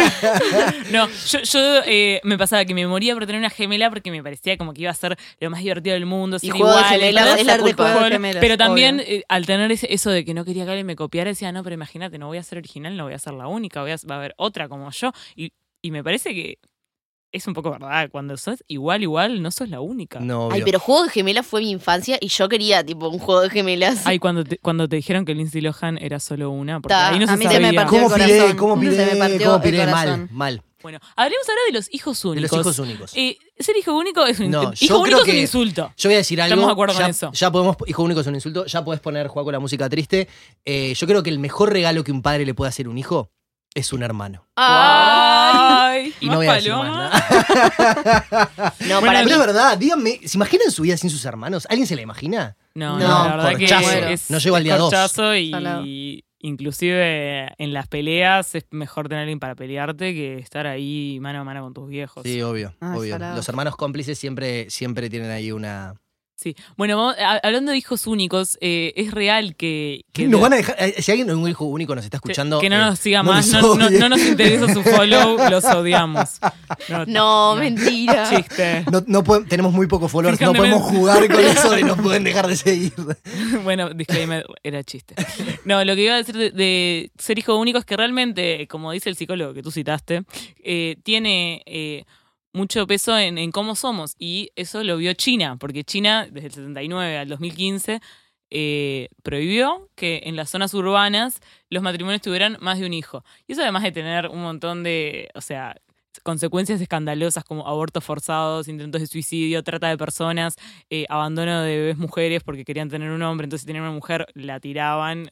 No, 0.90 1.08
yo, 1.30 1.38
yo 1.42 1.61
eh, 1.87 2.20
me 2.25 2.37
pasaba 2.38 2.64
que 2.64 2.75
me 2.75 2.87
moría 2.87 3.14
por 3.14 3.26
tener 3.26 3.38
una 3.38 3.50
gemela 3.50 3.90
porque 3.90 4.11
me 4.11 4.23
parecía 4.23 4.56
como 4.56 4.73
que 4.73 4.82
iba 4.82 4.90
a 4.90 4.94
ser 4.94 5.16
lo 5.38 5.50
más 5.50 5.61
divertido 5.61 5.94
del 5.94 6.06
mundo, 6.06 6.38
ser 6.38 6.50
Juego 6.50 6.76
de 6.76 6.85
Gemelas 6.85 7.38
es 7.38 7.47
la 7.47 7.52
Ser 7.54 7.62
de 7.62 7.75
culpa. 7.75 7.94
Pero- 7.94 8.08
Gemelas, 8.08 8.40
pero 8.40 8.56
también 8.56 9.00
eh, 9.00 9.23
al 9.28 9.47
tener 9.47 9.67
ese- 9.72 9.92
eso 9.92 10.10
de 10.10 10.25
que 10.25 10.34
no 10.34 10.44
quería 10.44 10.64
que 10.64 10.70
alguien 10.70 10.87
me 10.87 10.96
copiara, 10.96 11.30
decía, 11.30 11.52
no, 11.52 11.62
pero 11.62 11.75
imagínate, 11.75 12.18
no 12.18 12.26
voy 12.28 12.38
a 12.38 12.42
ser 12.42 12.58
original, 12.58 12.96
no 12.96 13.04
voy 13.04 13.14
a 13.14 13.18
ser 13.18 13.34
la 13.34 13.46
única, 13.48 13.82
voy 13.82 13.90
a, 13.92 13.96
va 14.10 14.14
a 14.16 14.18
haber 14.18 14.34
otra 14.37 14.68
como 14.68 14.90
yo. 14.90 15.12
Y, 15.37 15.52
y 15.82 15.90
me 15.90 16.02
parece 16.04 16.34
que 16.34 16.58
es 17.32 17.46
un 17.46 17.52
poco 17.54 17.70
verdad. 17.70 18.08
Cuando 18.10 18.37
sos 18.37 18.64
igual, 18.68 19.02
igual, 19.02 19.42
no 19.42 19.50
sos 19.50 19.68
la 19.68 19.80
única. 19.80 20.18
No, 20.20 20.48
Ay, 20.50 20.62
pero 20.64 20.80
juego 20.80 21.04
de 21.04 21.10
gemelas 21.10 21.46
fue 21.46 21.60
mi 21.60 21.70
infancia 21.70 22.16
y 22.20 22.28
yo 22.28 22.48
quería, 22.48 22.84
tipo, 22.84 23.08
un 23.08 23.18
juego 23.18 23.42
de 23.42 23.50
gemelas. 23.50 24.06
Ay, 24.06 24.18
cuando 24.18 24.44
te, 24.44 24.56
cuando 24.58 24.88
te 24.88 24.96
dijeron 24.96 25.25
que 25.26 25.34
Lindsay 25.34 25.60
Lohan 25.60 25.98
era 25.98 26.20
solo 26.20 26.50
una, 26.50 26.80
porque 26.80 26.94
Ta, 26.94 27.10
ahí 27.12 27.18
no 27.18 27.25
a 27.25 27.28
se 27.28 27.37
mí 27.37 27.42
se 27.46 27.58
me 27.60 27.66
sabía. 27.66 27.82
partió 27.82 28.00
¿Cómo 28.02 28.14
el 28.14 28.20
piré? 28.22 28.38
corazón. 28.38 28.56
¿Cómo 28.56 28.75
Se 28.76 28.80
piré? 28.90 29.06
me 29.06 29.16
partió 29.16 29.38
¿Cómo 29.52 29.56
el 29.56 29.62
piré? 29.62 29.87
Mal, 29.87 30.28
mal. 30.30 30.62
Bueno, 30.82 30.99
hablemos 31.16 31.49
ahora 31.49 31.61
de 31.66 31.73
los 31.73 31.92
hijos 31.92 32.23
De 32.23 32.28
únicos. 32.28 32.52
los 32.52 32.61
hijos 32.61 32.78
únicos. 32.78 33.12
Eh, 33.16 33.37
ser 33.58 33.76
hijo 33.76 33.97
único 33.97 34.25
es 34.26 34.38
un, 34.38 34.50
No, 34.50 34.62
hijo 34.62 34.73
yo 34.75 35.00
único 35.00 35.04
creo 35.04 35.18
es 35.18 35.25
un 35.25 35.30
que- 35.32 35.40
insulto. 35.40 35.92
Yo 35.97 36.08
voy 36.08 36.14
a 36.14 36.18
decir 36.18 36.40
algo. 36.40 36.54
Estamos 36.54 36.68
de 36.68 36.73
acuerdo 36.73 36.94
ya, 36.94 37.00
con 37.00 37.11
eso. 37.11 37.32
Ya 37.32 37.50
podemos, 37.50 37.76
hijo 37.87 38.02
único 38.04 38.20
es 38.20 38.26
un 38.28 38.35
insulto, 38.37 38.64
ya 38.66 38.85
podés 38.85 39.00
poner 39.00 39.26
Juaco 39.26 39.50
la 39.50 39.58
música 39.58 39.88
triste. 39.88 40.28
Eh, 40.64 40.94
yo 40.94 41.06
creo 41.08 41.23
que 41.25 41.30
el 41.30 41.40
mejor 41.40 41.73
regalo 41.73 42.04
que 42.04 42.12
un 42.12 42.23
padre 42.23 42.47
le 42.47 42.54
puede 42.54 42.68
hacer 42.68 42.87
a 42.87 42.90
un 42.90 42.99
hijo 42.99 43.30
es 43.75 43.92
un 43.92 44.02
hermano. 44.04 44.47
Ay, 44.56 46.14
Y 46.20 46.26
más 46.26 46.32
no 46.35 46.38
voy 46.38 46.47
a 46.47 46.54
decir 46.54 46.73
más 46.73 46.80
paloma. 46.80 47.11
nada. 47.11 48.50
no, 48.80 48.87
Bueno, 49.00 49.06
para 49.06 49.18
mí. 49.25 49.25
Pero 49.30 49.40
es 49.40 49.47
verdad, 49.47 49.78
díganme, 49.78 50.20
¿se 50.25 50.37
imaginan 50.38 50.70
su 50.70 50.82
vida 50.82 50.97
sin 50.97 51.11
sus 51.11 51.25
hermanos? 51.25 51.66
¿Alguien 51.68 51.87
se 51.88 51.97
la 51.97 52.02
imagina? 52.02 52.56
No, 52.75 52.99
No, 52.99 53.08
no, 53.08 53.37
la 53.37 53.37
verdad 53.37 53.58
corchazo. 53.58 53.88
que 53.90 54.12
es, 54.12 54.30
No 54.30 54.38
llego 54.38 54.56
al 54.56 54.64
día 54.64 54.76
dos. 54.76 54.90
corchazo 54.90 55.35
y 55.35 55.50
Salado. 55.50 55.82
Inclusive 56.40 57.52
en 57.59 57.73
las 57.73 57.88
peleas 57.88 58.54
es 58.54 58.66
mejor 58.71 59.09
tener 59.09 59.23
alguien 59.23 59.40
para 59.40 59.54
pelearte 59.54 60.14
que 60.14 60.38
estar 60.38 60.66
ahí 60.66 61.18
mano 61.21 61.40
a 61.40 61.45
mano 61.45 61.62
con 61.62 61.75
tus 61.75 61.88
viejos. 61.88 62.23
Sí, 62.23 62.40
obvio, 62.42 62.75
Ay, 62.80 62.99
obvio. 62.99 63.12
salado. 63.12 63.37
Los 63.37 63.49
hermanos 63.49 63.76
cómplices 63.76 64.18
siempre, 64.18 64.71
siempre 64.71 65.11
tienen 65.11 65.30
ahí 65.30 65.52
una... 65.52 65.95
Sí. 66.40 66.54
Bueno, 66.76 66.97
vamos- 66.97 67.16
hablando 67.42 67.73
de 67.73 67.78
hijos 67.78 68.07
únicos, 68.07 68.59
eh, 68.61 68.92
es 68.95 69.11
real 69.11 69.57
que... 69.57 70.04
que 70.12 70.28
Nos 70.28 70.40
van 70.40 70.52
a 70.52 70.57
dejar, 70.57 70.76
eh, 70.78 70.95
si 71.02 71.11
alguien 71.11 71.28
un 71.33 71.49
hijo 71.49 71.64
único 71.64 71.97
nos 71.97 72.04
está 72.04 72.18
escuchando... 72.18 72.61
que 72.61 72.71
no 72.71 72.76
eh, 72.76 72.78
nos 72.78 72.99
siga 73.00 73.25
no 73.25 73.33
más, 73.33 73.49
nos 73.49 73.61
no, 73.61 73.75
no- 73.75 73.87
odie. 73.88 73.99
no 73.99 74.09
nos 74.09 74.21
interesa 74.25 74.73
su 74.73 74.85
follow, 74.85 75.37
los 75.50 75.64
odiamos. 75.64 76.38
No, 76.88 77.04
No, 77.07 77.57
mentira. 77.57 78.30
Chiste. 78.30 78.85
No, 78.90 79.02
no 79.09 79.25
podemos- 79.25 79.49
tenemos 79.49 79.73
muy 79.73 79.88
pocos 79.88 80.12
followers, 80.12 80.40
no 80.40 80.52
podemos 80.52 80.83
jugar 80.83 81.26
con 81.28 81.40
eso 81.45 81.71
de 81.73 81.83
no 81.83 81.97
pueden 81.97 82.23
dejar 82.23 82.47
de 82.47 82.54
seguir. 82.57 82.92
Bueno, 83.64 83.90
disclaimer, 83.90 84.47
era 84.62 84.85
chiste. 84.85 85.16
No, 85.64 85.85
lo 85.85 85.97
que 85.97 86.04
iba 86.04 86.14
a 86.14 86.18
decir 86.18 86.37
de, 86.37 86.50
de 86.52 87.11
ser 87.18 87.38
hijo 87.40 87.57
único 87.57 87.78
es 87.78 87.85
que 87.85 87.97
realmente, 87.97 88.68
como 88.68 88.92
dice 88.92 89.09
el 89.11 89.16
psicólogo 89.16 89.54
que 89.54 89.62
tú 89.62 89.73
citaste, 89.73 90.23
eh, 90.62 90.97
tiene 91.02 91.62
eh, 91.66 92.04
mucho 92.52 92.87
peso 92.87 93.17
en, 93.19 93.38
en 93.38 93.52
cómo 93.52 93.75
somos. 93.75 94.14
Y 94.19 94.50
eso 94.57 94.83
lo 94.85 94.97
vio 94.97 95.12
China, 95.14 95.57
porque 95.59 95.85
China, 95.85 96.26
desde 96.31 96.47
el 96.49 96.52
79 96.52 97.19
al 97.19 97.28
2015, 97.28 98.00
eh, 98.50 99.09
prohibió 99.23 99.90
que 99.95 100.23
en 100.25 100.35
las 100.35 100.49
zonas 100.49 100.73
urbanas 100.73 101.40
los 101.69 101.83
matrimonios 101.83 102.23
tuvieran 102.23 102.57
más 102.61 102.78
de 102.78 102.87
un 102.87 102.95
hijo. 102.95 103.25
Y 103.47 103.52
eso 103.52 103.62
además 103.62 103.83
de 103.83 103.93
tener 103.93 104.28
un 104.28 104.40
montón 104.40 104.83
de, 104.83 105.28
o 105.35 105.40
sea, 105.40 105.76
consecuencias 106.23 106.81
escandalosas 106.81 107.45
como 107.45 107.67
abortos 107.67 108.05
forzados, 108.05 108.69
intentos 108.69 109.00
de 109.02 109.07
suicidio, 109.07 109.62
trata 109.62 109.88
de 109.88 109.99
personas, 109.99 110.57
eh, 110.90 111.05
abandono 111.09 111.62
de 111.62 111.76
bebés 111.76 111.99
mujeres 111.99 112.43
porque 112.43 112.64
querían 112.64 112.88
tener 112.88 113.11
un 113.11 113.23
hombre, 113.23 113.45
entonces 113.45 113.62
si 113.62 113.67
tenían 113.67 113.85
una 113.85 113.93
mujer 113.93 114.26
la 114.35 114.61
tiraban 114.61 115.28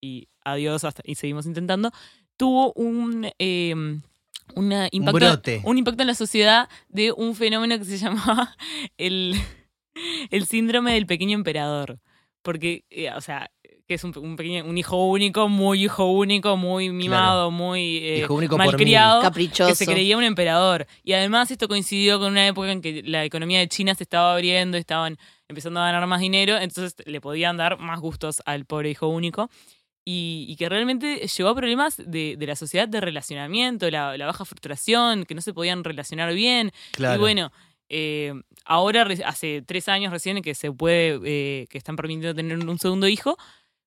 y 0.00 0.28
adiós 0.44 0.84
hasta, 0.84 1.02
y 1.04 1.16
seguimos 1.16 1.46
intentando, 1.46 1.90
tuvo 2.36 2.72
un, 2.74 3.30
eh, 3.38 4.00
una 4.54 4.88
impacto, 4.90 5.18
brote. 5.18 5.62
un 5.64 5.78
impacto 5.78 6.02
en 6.02 6.08
la 6.08 6.14
sociedad 6.14 6.68
de 6.88 7.12
un 7.12 7.34
fenómeno 7.34 7.78
que 7.78 7.84
se 7.84 7.98
llamaba 7.98 8.56
el, 8.98 9.34
el 10.30 10.46
síndrome 10.46 10.94
del 10.94 11.06
pequeño 11.06 11.34
emperador. 11.34 11.98
Porque, 12.42 12.84
eh, 12.88 13.10
o 13.12 13.20
sea, 13.20 13.50
que 13.90 13.94
es 13.94 14.04
un, 14.04 14.16
un 14.18 14.36
pequeño, 14.36 14.64
un 14.64 14.78
hijo 14.78 15.04
único, 15.04 15.48
muy 15.48 15.84
hijo 15.84 16.06
único, 16.06 16.56
muy 16.56 16.90
mimado, 16.90 17.50
muy 17.50 17.98
eh, 17.98 18.18
Hijo 18.18 18.34
único 18.34 18.56
por 18.56 18.64
malcriado 18.64 19.20
Caprichoso. 19.20 19.68
que 19.68 19.74
se 19.74 19.84
creía 19.84 20.16
un 20.16 20.22
emperador. 20.22 20.86
Y 21.02 21.12
además 21.12 21.50
esto 21.50 21.66
coincidió 21.66 22.20
con 22.20 22.30
una 22.30 22.46
época 22.46 22.70
en 22.70 22.82
que 22.82 23.02
la 23.04 23.24
economía 23.24 23.58
de 23.58 23.66
China 23.66 23.96
se 23.96 24.04
estaba 24.04 24.32
abriendo, 24.32 24.78
estaban 24.78 25.18
empezando 25.48 25.80
a 25.80 25.86
ganar 25.86 26.06
más 26.06 26.20
dinero, 26.20 26.56
entonces 26.56 26.94
le 27.04 27.20
podían 27.20 27.56
dar 27.56 27.80
más 27.80 27.98
gustos 27.98 28.40
al 28.46 28.64
pobre 28.64 28.90
hijo 28.90 29.08
único. 29.08 29.50
Y, 30.04 30.46
y 30.48 30.56
que 30.56 30.68
realmente 30.68 31.26
llevó 31.28 31.50
a 31.50 31.54
problemas 31.54 31.96
de, 31.98 32.36
de 32.38 32.46
la 32.46 32.56
sociedad 32.56 32.88
de 32.88 33.00
relacionamiento, 33.00 33.90
la, 33.90 34.16
la 34.16 34.26
baja 34.26 34.44
frustración, 34.44 35.24
que 35.26 35.34
no 35.34 35.42
se 35.42 35.52
podían 35.52 35.84
relacionar 35.84 36.32
bien. 36.34 36.72
Claro. 36.92 37.16
Y 37.16 37.18
bueno, 37.18 37.52
eh, 37.90 38.32
ahora 38.64 39.06
hace 39.26 39.62
tres 39.66 39.88
años 39.88 40.10
recién 40.12 40.40
que 40.42 40.54
se 40.54 40.72
puede, 40.72 41.20
eh, 41.24 41.66
que 41.68 41.76
están 41.78 41.96
permitiendo 41.96 42.34
tener 42.34 42.58
un 42.58 42.78
segundo 42.78 43.08
hijo. 43.08 43.36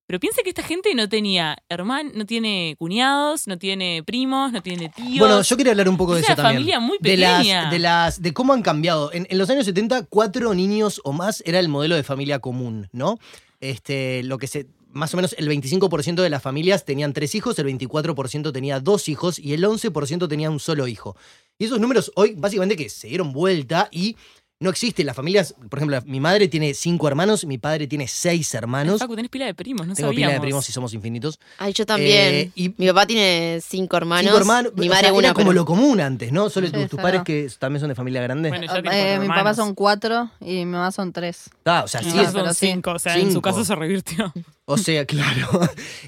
Pero 0.06 0.20
piensa 0.20 0.42
que 0.44 0.50
esta 0.50 0.64
gente 0.64 0.94
no 0.96 1.08
tenía 1.08 1.58
hermanos, 1.70 2.14
no 2.14 2.26
tiene 2.26 2.76
cuñados, 2.78 3.48
no 3.48 3.58
tiene 3.58 4.04
primos, 4.06 4.52
no 4.52 4.62
tiene 4.62 4.90
tíos. 4.90 5.18
Bueno, 5.20 5.42
yo 5.42 5.58
quería 5.58 5.72
hablar 5.72 5.88
un 5.88 5.96
poco 5.96 6.14
de 6.14 6.20
Es 6.20 6.26
eso 6.26 6.34
una 6.34 6.44
también. 6.44 6.58
familia 6.58 6.80
muy 6.82 6.98
de 7.00 7.10
pequeña. 7.12 7.62
las, 7.64 7.72
de 7.72 7.80
las, 7.80 8.22
de 8.22 8.34
cómo 8.34 8.52
han 8.54 8.62
cambiado. 8.62 9.12
En, 9.14 9.26
en 9.30 9.38
los 9.38 9.50
años 9.50 9.66
70, 9.66 10.06
cuatro 10.08 10.54
niños 10.54 11.00
o 11.06 11.14
más 11.14 11.42
era 11.46 11.58
el 11.60 11.70
modelo 11.70 11.96
de 11.96 12.04
familia 12.04 12.40
común, 12.40 12.90
¿no? 12.92 13.18
Este, 13.62 14.24
lo 14.24 14.38
que 14.38 14.48
se, 14.48 14.68
más 14.94 15.14
o 15.14 15.18
menos 15.18 15.36
el 15.38 15.48
25% 15.50 16.22
de 16.22 16.30
las 16.30 16.42
familias 16.42 16.86
tenían 16.86 17.12
tres 17.14 17.36
hijos, 17.36 17.60
el 17.60 17.68
24% 17.68 18.52
tenía 18.54 18.80
dos 18.80 19.10
hijos 19.10 19.38
y 19.40 19.54
el 19.54 19.64
11% 19.64 20.28
tenía 20.30 20.50
un 20.50 20.60
solo 20.60 20.88
hijo. 20.88 21.16
Y 21.60 21.66
esos 21.66 21.80
números 21.80 22.12
hoy 22.16 22.36
básicamente 22.38 22.76
que 22.76 22.90
se 22.90 23.08
dieron 23.08 23.34
vuelta 23.34 23.90
y 23.92 24.16
no 24.60 24.70
existen 24.70 25.06
las 25.06 25.16
familias. 25.18 25.54
Por 25.70 25.80
ejemplo, 25.80 26.00
mi 26.06 26.22
madre 26.22 26.48
tiene 26.48 26.74
cinco 26.74 27.08
hermanos, 27.10 27.44
mi 27.44 27.58
padre 27.58 27.86
tiene 27.86 28.08
seis 28.08 28.54
hermanos. 28.54 28.98
Facu, 29.00 29.14
tenés 29.14 29.30
pila 29.30 29.46
de 29.46 29.54
primos, 29.54 29.86
no 29.86 29.94
Tengo 29.94 30.08
sabíamos. 30.10 30.16
pila 30.32 30.34
de 30.36 30.40
primos 30.40 30.70
y 30.70 30.72
somos 30.72 30.94
infinitos. 30.94 31.38
Ay, 31.58 31.74
yo 31.74 31.86
también. 31.86 32.34
Eh, 32.34 32.52
y- 32.56 32.74
Mi 32.78 32.88
papá 32.88 33.06
tiene 33.06 33.60
cinco 33.62 33.98
hermanos. 33.98 34.24
Cinco 34.32 34.38
hermanos. 34.38 34.72
Mi 34.78 34.88
o 34.88 34.90
madre 34.92 35.06
sea, 35.08 35.14
una. 35.14 35.28
era 35.28 35.34
como 35.34 35.48
pero- 35.50 35.60
lo 35.60 35.66
común 35.66 36.00
antes, 36.00 36.32
¿no? 36.32 36.50
Solo 36.50 36.68
Sí, 36.68 36.88
tus, 36.88 36.98
padres 37.00 37.24
que 37.26 37.50
también 37.60 37.82
son 37.82 37.90
de 37.90 37.96
familia 37.96 38.22
grande. 38.22 38.50
Bueno, 38.50 38.66
ya 38.68 38.76
tipo 38.82 38.90
Eh, 38.92 39.20
mi 39.20 39.28
papá 39.28 39.54
son 39.54 39.76
cuatro 39.76 40.30
y 40.40 40.54
mi 40.60 40.66
mamá 40.66 40.92
son 40.94 41.12
tres. 41.12 41.50
Ah, 41.66 41.82
o 41.84 41.88
sea, 41.90 42.02
sí, 42.02 42.08
mamá 42.10 42.22
es- 42.22 42.32
pero 42.32 42.46
son 42.46 42.56
sí. 42.56 42.68
cinco, 42.68 42.92
o 42.92 43.00
sea, 43.00 43.18
en 43.18 43.34
su 43.34 43.42
caso 43.42 43.66
se 43.66 43.76
revirtió. 43.76 44.32
o 44.66 44.78
sea, 44.78 45.06
claro. 45.08 45.48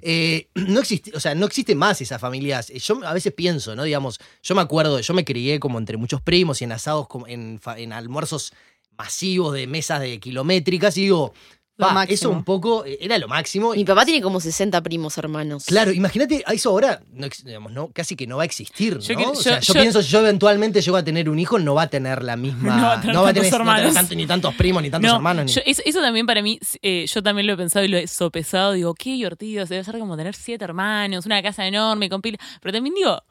Eh, 0.02 0.50
no 0.56 0.80
existe, 0.80 1.12
o 1.16 1.20
sea, 1.20 1.36
no 1.36 1.46
existe 1.46 1.76
más 1.76 2.02
esas 2.02 2.22
familias. 2.22 2.70
Eh, 2.70 2.80
Yo 2.80 3.00
a 3.06 3.14
veces 3.14 3.34
pienso, 3.34 3.76
¿no? 3.76 3.84
Digamos, 3.84 4.20
yo 4.44 4.56
me 4.56 4.62
acuerdo, 4.62 5.00
yo 5.00 5.14
me 5.14 5.26
crié 5.26 5.60
como 5.60 5.78
entre 5.80 5.98
muchos 5.98 6.22
primos 6.22 6.62
y 6.62 6.66
en 6.66 6.72
asados, 6.72 7.08
en, 7.28 7.60
en 7.78 7.94
almuerzos 7.94 8.54
masivos 8.98 9.54
de 9.54 9.68
mesas 9.68 10.00
de 10.00 10.20
kilométricas 10.20 10.98
y 10.98 11.02
digo, 11.02 11.34
Lo 11.78 11.88
pa, 11.88 11.94
máximo. 11.94 12.14
eso 12.16 12.30
un 12.30 12.44
poco 12.46 12.86
eh, 12.86 12.98
era 13.02 13.18
lo 13.18 13.28
máximo. 13.28 13.74
Mi 13.74 13.84
papá 13.84 14.06
tiene 14.06 14.22
como 14.22 14.40
60 14.40 14.82
primos 14.82 15.18
hermanos. 15.18 15.66
Claro, 15.66 15.92
imagínate, 15.92 16.42
a 16.46 16.54
eso 16.54 16.70
ahora 16.70 17.02
no, 17.12 17.28
digamos, 17.44 17.74
no, 17.74 17.90
casi 17.92 18.16
que 18.16 18.26
no 18.28 18.38
va 18.38 18.44
a 18.44 18.46
existir, 18.46 18.94
¿no? 18.96 19.02
Yo 19.02 19.18
que- 19.18 19.26
o 19.26 19.36
sea, 19.36 19.60
yo- 19.60 19.60
yo, 19.60 19.74
yo- 19.74 19.82
pienso, 19.82 20.02
si 20.02 20.10
yo 20.10 20.20
eventualmente 20.20 20.80
llego 20.82 20.96
a 20.96 21.04
tener 21.04 21.30
un 21.30 21.38
hijo, 21.38 21.60
no 21.60 21.76
va 21.76 21.82
a 21.84 21.88
tener 21.88 22.24
la 22.24 22.38
misma... 22.38 22.76
No 22.78 22.84
va 22.84 22.94
a 22.94 23.02
tener 23.02 23.14
no 23.16 23.24
va 23.24 23.30
a 23.30 23.34
tantos 23.34 23.50
tener, 23.52 23.84
no 23.88 23.94
tanto- 23.94 24.16
ni 24.16 24.26
tantos 24.26 24.56
primos, 24.56 24.82
ni 24.84 24.90
tantos 24.90 25.10
No, 25.10 25.16
hermanos. 25.18 25.46
ni- 25.48 25.52
yo- 25.52 25.62
eso, 25.66 25.82
eso 25.86 26.00
también 26.02 26.26
para 26.26 26.42
mí, 26.42 26.60
eh, 26.82 27.06
yo 27.14 27.22
también 27.22 27.46
lo 27.48 27.54
he 27.54 27.58
pensado 27.58 27.84
y 27.84 27.90
lo 27.90 27.98
he 27.98 28.08
sopesado. 28.08 28.72
Digo, 28.72 28.94
qué 28.94 29.12
divertido, 29.12 29.66
debe 29.66 29.84
ser 29.84 30.00
como 30.00 30.16
tener 30.16 30.34
siete 30.36 30.64
hermanos, 30.64 31.26
una 31.26 31.44
casa 31.44 31.68
enorme 31.68 32.10
con 32.10 32.22
pila. 32.22 32.38
Pero 32.62 32.72
también 32.74 32.96
digo, 32.96 33.22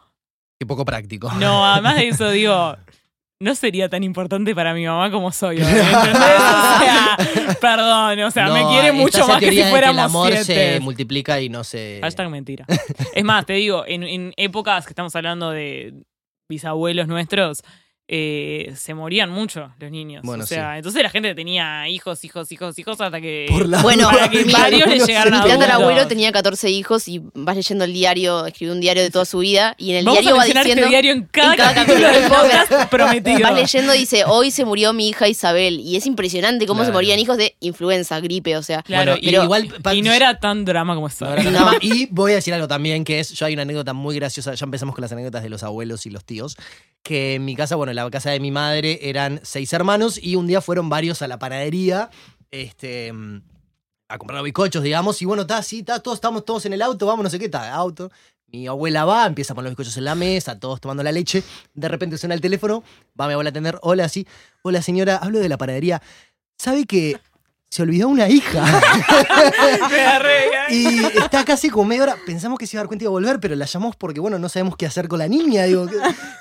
Qué 0.61 0.67
poco 0.67 0.85
práctico. 0.85 1.33
no, 1.35 1.65
además 1.65 1.97
de 1.97 2.09
eso, 2.09 2.29
digo, 2.31 2.77
no 3.45 3.55
sería 3.55 3.91
tan 3.91 4.03
importante 4.03 4.55
para 4.55 4.73
mi 4.73 4.87
mamá 4.87 5.11
como 5.11 5.31
soy. 5.31 5.59
hoy, 5.59 5.63
¿entendés? 5.67 6.15
O 6.15 6.79
sea, 6.79 7.19
perdón, 7.61 8.21
o 8.21 8.31
sea, 8.31 8.49
me 8.49 8.65
quiere 8.69 8.91
mucho 8.91 9.29
más 9.29 9.39
que 9.39 9.51
si 9.51 9.57
de 9.57 9.69
fuéramos 9.69 9.97
el 9.97 10.05
amor 10.05 10.29
siete. 10.33 10.75
se 10.75 10.81
multiplica 10.81 11.39
y 11.43 11.51
no 11.51 11.63
se... 11.63 11.99
Hashtag 12.03 12.31
mentira. 12.31 12.65
Es 13.15 13.23
más, 13.23 13.45
te 13.45 13.53
digo, 13.53 13.85
en, 13.87 14.03
en 14.03 14.33
épocas 14.39 14.87
que 14.87 14.93
estamos 14.93 15.15
hablando 15.15 15.51
de 15.51 15.93
bisabuelos 16.49 17.07
nuestros, 17.07 17.63
eh, 18.07 18.73
se 18.77 18.93
morían 18.93 19.31
mucho 19.31 19.73
los 19.79 19.91
niños. 19.91 20.23
Bueno, 20.25 20.45
o 20.45 20.47
sea, 20.47 20.77
entonces 20.77 21.03
la 21.03 21.09
gente 21.09 21.35
tenía 21.35 21.89
hijos, 21.89 22.23
hijos, 22.25 22.53
hijos, 22.53 22.79
hijos, 22.79 23.01
hasta 23.01 23.21
que. 23.21 23.47
Por 23.49 23.67
la 23.67 23.81
Bueno, 23.83 24.11
para 24.11 24.29
que 24.29 24.45
mi- 24.45 24.53
varios 24.53 24.87
le 24.89 24.99
llegaran 24.99 25.31
Mi 25.33 25.37
a 25.39 25.41
adultos. 25.41 25.59
tatarabuelo 25.61 26.07
tenía 26.07 26.31
14 26.31 26.71
hijos 26.71 27.09
y 27.09 27.23
vas 27.35 27.57
leyendo 27.57 27.85
el 27.87 27.93
diario, 27.95 28.45
escribió 28.47 28.75
un 28.75 28.81
diario 28.81 29.03
de 29.03 29.11
toda 29.11 29.25
su 29.25 29.39
vida 29.39 29.75
y 29.79 29.91
en 29.93 29.97
el 29.97 30.05
Vamos 30.05 30.19
a 30.19 30.21
diario 30.21 30.37
va 30.37 30.43
mencionar 30.43 30.65
diciendo. 30.65 30.83
este 30.83 30.91
diario 30.91 31.13
en 31.13 31.23
cada, 31.29 31.53
en 31.53 31.57
cada 31.59 31.75
capítulo 31.75 32.09
capítulo 32.09 32.21
del 32.21 32.31
podcast 32.69 32.91
prometido. 32.91 33.41
Vas 33.41 33.55
leyendo 33.55 33.95
y 33.95 33.99
dice, 34.01 34.25
hoy 34.27 34.51
se 34.51 34.65
murió 34.67 34.93
mi 34.93 35.09
hija 35.09 35.27
Isabel. 35.27 35.81
Y 35.81 35.97
es 35.97 36.05
impresionante 36.07 36.67
cómo 36.67 36.81
Claro. 36.81 36.93
se 36.93 36.93
morían 36.93 37.19
hijos 37.19 37.39
de 37.39 37.57
influenza, 37.61 38.21
gripe, 38.21 38.57
o 38.59 38.63
sea. 38.63 38.83
Claro, 38.83 39.13
Bueno, 39.13 39.19
y, 39.23 39.31
pero- 39.31 39.45
igual, 39.45 39.69
y 39.95 40.03
no 40.03 40.13
era 40.13 40.39
tan 40.41 40.65
drama 40.67 40.95
como 40.95 41.09
no, 41.21 41.37
No. 41.51 41.51
no. 41.51 41.71
Y 41.81 42.07
voy 42.11 42.33
a 42.33 42.35
decir 42.37 42.53
algo 42.53 42.69
también, 42.69 43.05
que 43.05 43.21
es, 43.21 43.31
yo 43.33 43.47
hay 43.47 43.55
una 43.55 43.63
anécdota 43.63 43.95
muy 43.95 44.15
graciosa, 44.17 44.53
ya 44.55 44.65
empezamos 44.65 44.95
con 44.95 45.01
las 45.03 45.13
anécdotas 45.13 45.43
de 45.43 45.49
los 45.49 45.63
abuelos 45.63 46.05
y 46.07 46.11
los 46.11 46.25
tíos, 46.25 46.57
que 47.05 47.35
en 47.35 47.45
mi 47.45 47.55
casa, 47.55 47.77
bueno, 47.77 47.91
en 47.91 47.97
la 47.97 48.11
casa 48.11 48.31
de 48.31 48.41
mi 48.41 48.51
madre 48.51 48.99
eran 49.03 49.39
seis 49.45 49.73
hermanos 49.75 50.19
y 50.21 50.37
un 50.37 50.47
día 50.47 50.61
fueron 50.63 50.89
varios 50.89 51.21
a 51.21 51.29
la 51.29 51.39
panadería, 51.39 52.11
este, 52.51 53.13
a 54.09 54.19
comprar 54.19 54.43
bizcochos, 54.43 54.83
digamos, 54.83 55.21
y 55.21 55.27
bueno, 55.27 55.43
está 55.43 55.59
así, 55.59 55.81
está, 55.81 56.01
todos 56.01 56.17
estamos 56.17 56.45
todos 56.47 56.65
en 56.65 56.73
el 56.73 56.81
auto, 56.83 57.07
vamos, 57.07 57.23
no 57.23 57.31
sé 57.31 57.39
qué, 57.39 57.45
está, 57.45 57.73
auto. 57.75 58.11
Mi 58.47 58.67
abuela 58.67 59.05
va, 59.05 59.27
empieza 59.27 59.53
a 59.53 59.55
poner 59.55 59.71
los 59.71 59.77
bizcochos 59.77 59.99
en 59.99 60.05
la 60.05 60.15
mesa, 60.15 60.59
todos 60.59 60.81
tomando 60.81 61.03
la 61.03 61.13
leche, 61.13 61.43
de 61.75 61.89
repente 61.89 62.17
suena 62.17 62.35
el 62.35 62.41
teléfono, 62.41 62.83
va 63.21 63.27
mi 63.27 63.35
abuela 63.35 63.49
a 63.49 63.53
atender, 63.53 63.79
hola, 63.83 64.09
sí, 64.09 64.27
hola 64.63 64.81
señora, 64.81 65.17
hablo 65.17 65.41
de 65.41 65.49
la 65.51 65.59
panadería, 65.59 66.01
¿sabe 66.57 66.87
que 66.87 67.19
se 67.75 67.83
olvidó 67.83 68.07
una 68.09 68.29
hija. 68.29 68.65
Y 70.71 71.05
está 71.19 71.45
casi 71.45 71.69
como 71.71 71.85
media 71.85 72.03
hora. 72.05 72.17
Pensamos 72.27 72.59
que 72.59 72.67
se 72.67 72.77
iba 72.77 72.81
a 72.81 72.83
dar 72.85 72.89
cuenta 72.89 73.03
y 73.03 73.07
iba 73.07 73.11
a 73.11 73.13
volver, 73.13 73.39
pero 73.41 73.55
la 73.55 73.67
llamamos 73.67 73.97
porque, 73.97 74.19
bueno, 74.21 74.39
no 74.39 74.49
sabemos 74.49 74.77
qué 74.77 74.87
hacer 74.87 75.09
con 75.09 75.19
la 75.19 75.29
niña. 75.29 75.65
Digo, 75.65 75.87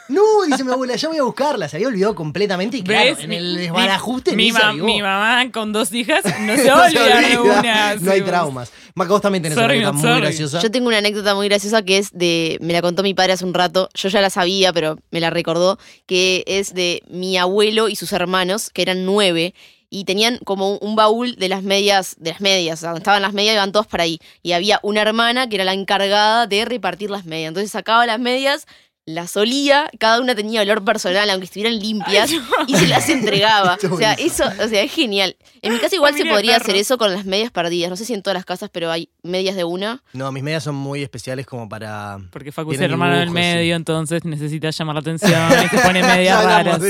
no, 0.10 0.22
dice 0.48 0.63
mi 0.63 0.72
abuela, 0.72 0.96
ya 0.96 1.10
voy 1.10 1.17
a 1.17 1.24
buscarla. 1.24 1.67
Se 1.67 1.76
había 1.78 1.88
olvidado 1.89 2.15
completamente 2.15 2.78
y 2.78 2.84
claro, 2.84 3.15
¿Ves? 3.15 3.24
en 3.26 3.34
el 3.34 3.58
desbarajuste 3.58 4.36
mi, 4.36 4.46
ni 4.46 4.52
se 4.52 4.60
ma- 4.60 4.69
avivó. 4.69 4.86
mi 4.86 5.02
mamá 5.02 5.52
con 5.52 5.74
dos 5.74 5.91
hijas 5.91 6.24
no 6.39 6.56
se 6.56 6.65
No 6.67 6.89
se 6.89 6.98
olvida. 7.00 7.41
una. 7.41 7.96
No 7.96 8.12
hay 8.12 8.22
traumas. 8.22 8.72
Maca, 8.96 9.10
vos 9.12 9.22
también 9.22 9.43
tenés 9.43 9.58
Sorry, 9.58 9.80
una 9.80 9.89
anécdota 9.89 10.12
muy 10.13 10.22
graciosa. 10.22 10.62
Yo 10.62 10.72
tengo 10.72 10.88
una 10.88 10.98
anécdota 11.00 11.36
muy 11.36 11.48
graciosa 11.50 11.82
que 11.84 11.98
es 11.98 12.12
de, 12.13 12.58
me 12.62 12.74
la 12.74 12.82
contó 12.82 13.04
mi 13.04 13.13
padre 13.13 13.34
hace 13.34 13.46
un 13.46 13.54
rato, 13.54 13.89
yo 13.96 14.10
ya 14.10 14.22
la 14.22 14.30
sabía, 14.30 14.72
pero 14.72 15.00
me 15.12 15.19
la 15.19 15.30
recordó, 15.32 15.80
que 16.06 16.43
es 16.48 16.74
de 16.74 17.02
mi 17.10 17.38
abuelo 17.38 17.89
y 17.89 17.96
sus 17.96 18.13
hermanos, 18.13 18.69
que 18.69 18.84
eran 18.84 19.04
nueve, 19.06 19.54
y 19.93 20.06
tenían 20.06 20.39
como 20.43 20.77
un 20.79 20.95
baúl 20.95 21.36
de 21.36 21.47
las 21.49 21.62
medias, 21.62 22.15
de 22.17 22.32
las 22.32 22.41
medias, 22.41 22.79
o 22.79 22.82
sea, 22.82 22.89
donde 22.89 23.01
estaban 23.01 23.21
las 23.21 23.34
medias, 23.34 23.53
iban 23.53 23.71
todos 23.71 23.86
para 23.86 24.06
ahí. 24.06 24.19
Y 24.41 24.53
había 24.53 24.79
una 24.82 25.01
hermana 25.03 25.47
que 25.47 25.56
era 25.56 25.65
la 25.65 25.73
encargada 25.73 26.47
de 26.47 26.65
repartir 26.65 27.12
las 27.12 27.25
medias. 27.25 27.49
Entonces 27.49 27.71
sacaba 27.71 28.08
las 28.08 28.19
medias, 28.19 28.65
las 29.06 29.36
olía, 29.36 29.89
cada 30.00 30.22
una 30.22 30.34
tenía 30.34 30.62
olor 30.62 30.84
personal, 30.86 31.30
aunque 31.30 31.46
estuvieran 31.46 31.78
limpias, 31.78 32.32
y 32.68 32.76
se 32.76 32.88
las 32.88 33.10
entregaba. 33.10 33.78
O 33.92 33.98
sea, 33.98 34.13
eso, 34.13 34.46
o 34.46 34.68
sea, 34.68 34.82
es 34.82 34.92
genial. 34.92 35.36
En 35.62 35.74
mi 35.74 35.80
casa 35.80 35.96
igual 35.96 36.16
se 36.16 36.26
podría 36.26 36.58
hacer 36.58 36.76
eso 36.76 36.98
con 36.98 37.13
las 37.13 37.26
medias 37.26 37.52
perdidas. 37.52 37.89
No 37.89 37.98
sé 37.98 38.06
si 38.06 38.13
en 38.13 38.22
todas 38.22 38.36
las 38.36 38.46
casas, 38.46 38.70
pero 38.72 38.92
hay 38.92 39.10
medias 39.22 39.56
de 39.56 39.66
una. 39.66 40.02
No, 40.13 40.32
mis 40.32 40.44
medias 40.44 40.63
son 40.63 40.76
muy 40.76 41.04
especiales 41.04 41.46
como 41.46 41.68
para. 41.68 42.20
Porque 42.32 42.52
Facu 42.52 42.72
es 42.72 42.82
hermano 42.82 43.18
del 43.18 43.30
sí. 43.30 43.34
medio, 43.34 43.76
entonces 43.76 44.24
necesita 44.24 44.70
llamar 44.70 44.96
la 44.96 45.02
atención 45.02 45.52
y 45.66 45.68
se 45.68 45.80
pone 45.80 46.02
medias 46.02 46.44
raras. 46.44 46.82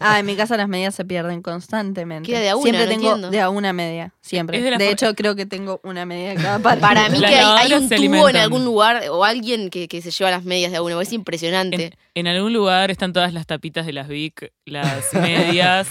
Ah, 0.00 0.18
en 0.18 0.26
mi 0.26 0.36
casa 0.36 0.56
las 0.56 0.68
medias 0.68 0.94
se 0.94 1.04
pierden 1.04 1.42
constantemente. 1.42 2.26
Queda 2.28 2.40
de 2.40 2.50
a 2.50 2.56
una, 2.56 2.62
Siempre 2.62 2.84
no 2.84 2.90
tengo 2.90 3.08
entiendo. 3.08 3.30
de 3.30 3.40
a 3.40 3.48
una 3.48 3.72
media, 3.72 4.12
siempre. 4.20 4.60
De, 4.60 4.90
hecho, 4.90 5.14
creo 5.14 5.36
que 5.36 5.46
tengo 5.46 5.80
una 5.84 6.04
media 6.04 6.30
de 6.30 6.36
cada 6.36 6.58
parte. 6.58 6.80
Para 6.80 7.08
mí 7.08 7.20
que 7.20 7.26
hay, 7.26 7.72
un 7.72 7.88
tubo 7.88 8.28
en 8.28 8.36
algún 8.36 8.64
lugar 8.64 9.04
o 9.10 9.24
alguien 9.24 9.70
que, 9.70 9.88
que 9.88 10.02
se 10.02 10.10
lleva 10.10 10.30
las 10.30 10.44
medias 10.44 10.72
de 10.72 10.78
a 10.78 10.82
uno. 10.82 10.95
Es 11.00 11.12
impresionante. 11.12 11.84
En, 11.86 11.92
en 12.14 12.26
algún 12.26 12.52
lugar 12.52 12.90
están 12.90 13.12
todas 13.12 13.32
las 13.32 13.46
tapitas 13.46 13.86
de 13.86 13.92
las 13.92 14.08
Vic, 14.08 14.52
las 14.64 15.12
medias, 15.14 15.88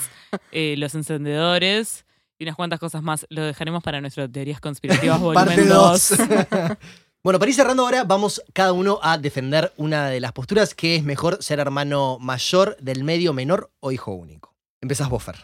eh, 0.51 0.75
los 0.77 0.95
encendedores 0.95 2.05
y 2.37 2.43
unas 2.43 2.55
cuantas 2.55 2.79
cosas 2.79 3.03
más. 3.03 3.25
Lo 3.29 3.43
dejaremos 3.43 3.83
para 3.83 4.01
nuestras 4.01 4.31
teorías 4.31 4.59
conspirativas 4.59 5.19
Parte 5.33 5.55
volumen 5.55 5.69
2. 5.69 6.09
2. 6.17 6.19
bueno, 7.23 7.39
para 7.39 7.49
ir 7.49 7.55
cerrando 7.55 7.83
ahora, 7.83 8.03
vamos 8.03 8.43
cada 8.53 8.73
uno 8.73 8.99
a 9.01 9.17
defender 9.17 9.73
una 9.77 10.09
de 10.09 10.19
las 10.19 10.31
posturas 10.31 10.75
que 10.75 10.95
es 10.95 11.03
mejor 11.03 11.41
ser 11.41 11.59
hermano 11.59 12.17
mayor, 12.19 12.77
del 12.79 13.03
medio, 13.03 13.33
menor 13.33 13.71
o 13.79 13.91
hijo 13.91 14.11
único. 14.11 14.55
Empezás 14.81 15.09
vos, 15.09 15.23
Fer. 15.23 15.35